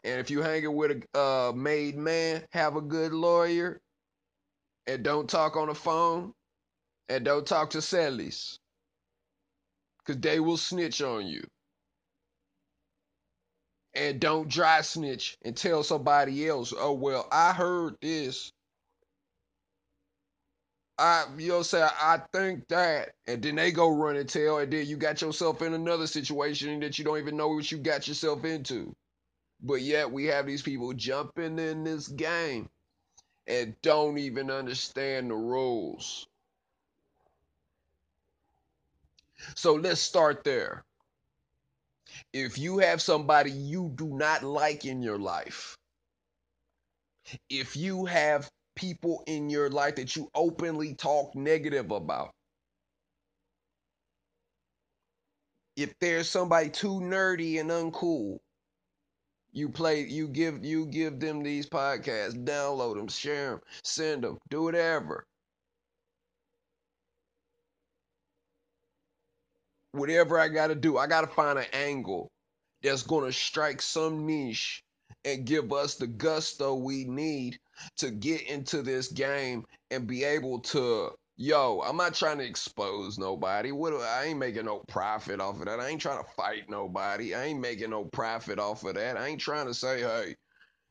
And 0.04 0.20
if 0.20 0.30
you 0.30 0.42
hanging 0.42 0.74
with 0.74 1.04
a 1.14 1.18
uh, 1.18 1.52
made 1.54 1.96
man, 1.96 2.44
have 2.52 2.76
a 2.76 2.80
good 2.80 3.12
lawyer. 3.12 3.80
And 4.86 5.02
don't 5.02 5.28
talk 5.28 5.56
on 5.56 5.68
the 5.68 5.74
phone. 5.74 6.32
And 7.08 7.24
don't 7.24 7.46
talk 7.46 7.70
to 7.70 7.78
Sallys. 7.78 8.58
Because 9.98 10.20
they 10.20 10.40
will 10.40 10.56
snitch 10.56 11.02
on 11.02 11.26
you 11.26 11.42
and 13.94 14.20
don't 14.20 14.48
dry 14.48 14.80
snitch 14.80 15.36
and 15.44 15.56
tell 15.56 15.82
somebody 15.82 16.46
else, 16.48 16.72
oh 16.76 16.92
well, 16.92 17.26
I 17.32 17.52
heard 17.52 17.96
this. 18.00 18.52
I 20.98 21.26
you 21.36 21.48
know 21.48 21.62
say 21.62 21.82
I 21.82 22.20
think 22.32 22.66
that 22.68 23.10
and 23.26 23.42
then 23.42 23.56
they 23.56 23.70
go 23.72 23.88
run 23.88 24.16
and 24.16 24.28
tell 24.28 24.58
and 24.58 24.72
then 24.72 24.86
you 24.86 24.96
got 24.96 25.22
yourself 25.22 25.62
in 25.62 25.74
another 25.74 26.08
situation 26.08 26.80
that 26.80 26.98
you 26.98 27.04
don't 27.04 27.18
even 27.18 27.36
know 27.36 27.48
what 27.48 27.70
you 27.70 27.78
got 27.78 28.08
yourself 28.08 28.44
into. 28.44 28.94
But 29.62 29.82
yet 29.82 30.10
we 30.12 30.26
have 30.26 30.46
these 30.46 30.62
people 30.62 30.92
jumping 30.94 31.58
in 31.58 31.84
this 31.84 32.08
game 32.08 32.68
and 33.46 33.74
don't 33.82 34.18
even 34.18 34.50
understand 34.50 35.30
the 35.30 35.36
rules. 35.36 36.26
So 39.54 39.74
let's 39.74 40.00
start 40.00 40.44
there 40.44 40.84
if 42.32 42.58
you 42.58 42.78
have 42.78 43.02
somebody 43.02 43.50
you 43.50 43.92
do 43.94 44.08
not 44.08 44.42
like 44.42 44.84
in 44.84 45.02
your 45.02 45.18
life, 45.18 45.76
if 47.50 47.76
you 47.76 48.06
have 48.06 48.48
people 48.76 49.22
in 49.26 49.50
your 49.50 49.70
life 49.70 49.96
that 49.96 50.16
you 50.16 50.30
openly 50.34 50.94
talk 50.94 51.34
negative 51.34 51.90
about, 51.90 52.30
if 55.76 55.94
there's 56.00 56.28
somebody 56.28 56.70
too 56.70 57.00
nerdy 57.00 57.60
and 57.60 57.70
uncool, 57.70 58.38
you 59.52 59.68
play, 59.68 60.02
you 60.04 60.28
give, 60.28 60.64
you 60.64 60.86
give 60.86 61.20
them 61.20 61.42
these 61.42 61.68
podcasts, 61.68 62.44
download 62.44 62.96
them, 62.96 63.08
share 63.08 63.52
them, 63.52 63.60
send 63.82 64.24
them, 64.24 64.38
do 64.50 64.62
whatever. 64.64 65.24
Whatever 69.98 70.38
I 70.38 70.48
got 70.48 70.68
to 70.68 70.74
do, 70.74 70.98
I 70.98 71.06
got 71.06 71.22
to 71.22 71.26
find 71.26 71.58
an 71.58 71.66
angle 71.72 72.30
that's 72.82 73.02
going 73.02 73.26
to 73.26 73.32
strike 73.32 73.82
some 73.82 74.26
niche 74.26 74.82
and 75.24 75.44
give 75.44 75.72
us 75.72 75.96
the 75.96 76.06
gusto 76.06 76.74
we 76.74 77.04
need 77.04 77.58
to 77.96 78.10
get 78.10 78.42
into 78.42 78.82
this 78.82 79.08
game 79.08 79.64
and 79.90 80.06
be 80.06 80.24
able 80.24 80.60
to 80.60 81.10
yo 81.36 81.80
i'm 81.86 81.96
not 81.96 82.14
trying 82.14 82.38
to 82.38 82.44
expose 82.44 83.18
nobody. 83.18 83.72
What 83.72 83.94
i 83.94 84.24
ain't 84.24 84.38
making 84.38 84.66
no 84.66 84.82
profit 84.88 85.40
off 85.40 85.58
of 85.60 85.66
that. 85.66 85.80
I 85.80 85.88
ain't 85.88 86.00
trying 86.00 86.22
to 86.22 86.30
fight 86.32 86.68
nobody. 86.68 87.34
I 87.34 87.44
ain't 87.44 87.60
making 87.60 87.90
no 87.90 88.04
profit 88.04 88.58
off 88.58 88.84
of 88.84 88.94
that. 88.94 89.16
I 89.16 89.26
ain't 89.26 89.40
trying 89.40 89.66
to 89.66 89.74
say 89.74 90.00
hey 90.00 90.34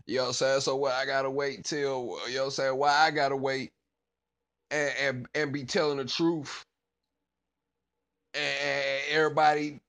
you 0.07 0.17
know 0.17 0.31
saying 0.31 0.61
so 0.61 0.75
what 0.75 0.93
i 0.93 1.05
gotta 1.05 1.29
wait 1.29 1.65
till 1.65 2.17
you 2.29 2.37
know 2.37 2.49
saying 2.49 2.75
why 2.75 2.91
i 2.91 3.11
gotta 3.11 3.35
wait 3.35 3.71
and, 4.71 4.91
and 4.99 5.27
and 5.35 5.53
be 5.53 5.65
telling 5.65 5.97
the 5.97 6.05
truth 6.05 6.65
everybody, 9.11 9.79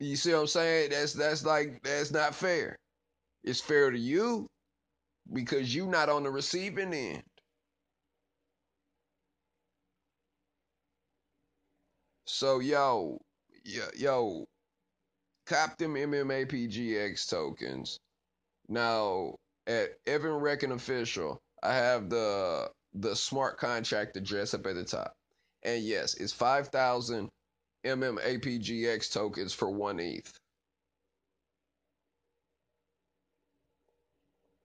you 0.00 0.16
see 0.16 0.32
what 0.32 0.40
I'm 0.40 0.46
saying? 0.46 0.90
That's 0.90 1.12
that's 1.12 1.44
like 1.44 1.82
that's 1.82 2.12
not 2.12 2.34
fair. 2.34 2.76
It's 3.44 3.60
fair 3.60 3.90
to 3.90 3.98
you 3.98 4.46
because 5.32 5.74
you're 5.74 5.88
not 5.88 6.08
on 6.08 6.22
the 6.24 6.30
receiving 6.30 6.92
end. 6.94 7.22
So 12.26 12.58
yo, 12.58 13.18
yo, 13.64 13.84
yo, 13.96 14.46
cop 15.46 15.76
them 15.78 15.94
MMA 15.94 16.46
PGX 16.46 17.28
tokens. 17.28 17.98
Now, 18.68 19.36
at 19.66 19.90
Evan 20.06 20.32
Reckon 20.32 20.72
official. 20.72 21.40
I 21.62 21.74
have 21.74 22.10
the 22.10 22.70
the 22.94 23.16
smart 23.16 23.58
contract 23.58 24.16
address 24.16 24.54
up 24.54 24.66
at 24.66 24.74
the 24.74 24.84
top, 24.84 25.14
and 25.62 25.82
yes, 25.82 26.14
it's 26.14 26.32
five 26.32 26.68
thousand 26.68 27.30
MMAPGX 27.84 29.12
tokens 29.12 29.52
for 29.52 29.70
one 29.70 30.00
ETH. 30.00 30.32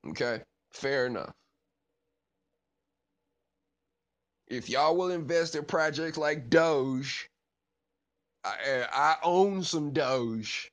Okay, 0.08 0.42
fair 0.74 1.08
enough. 1.08 1.34
If 4.48 4.70
y'all 4.70 4.98
will 4.98 5.12
invest 5.12 5.56
in 5.56 5.66
projects 5.66 6.18
like 6.18 6.50
Doge, 6.50 7.30
I, 8.44 8.86
I 8.92 9.16
own 9.24 9.64
some 9.64 9.92
Doge. 9.92 10.72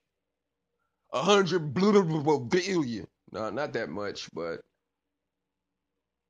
A 1.12 1.22
hundred 1.22 1.74
billion. 1.74 3.06
No, 3.32 3.50
not 3.50 3.72
that 3.74 3.88
much, 3.88 4.28
but 4.32 4.60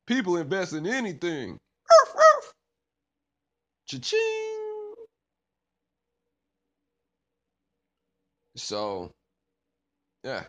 people 0.06 0.36
invest 0.36 0.72
in 0.72 0.86
anything. 0.86 1.58
Cha-ching. 3.86 4.55
So, 8.56 9.12
yeah. 10.24 10.46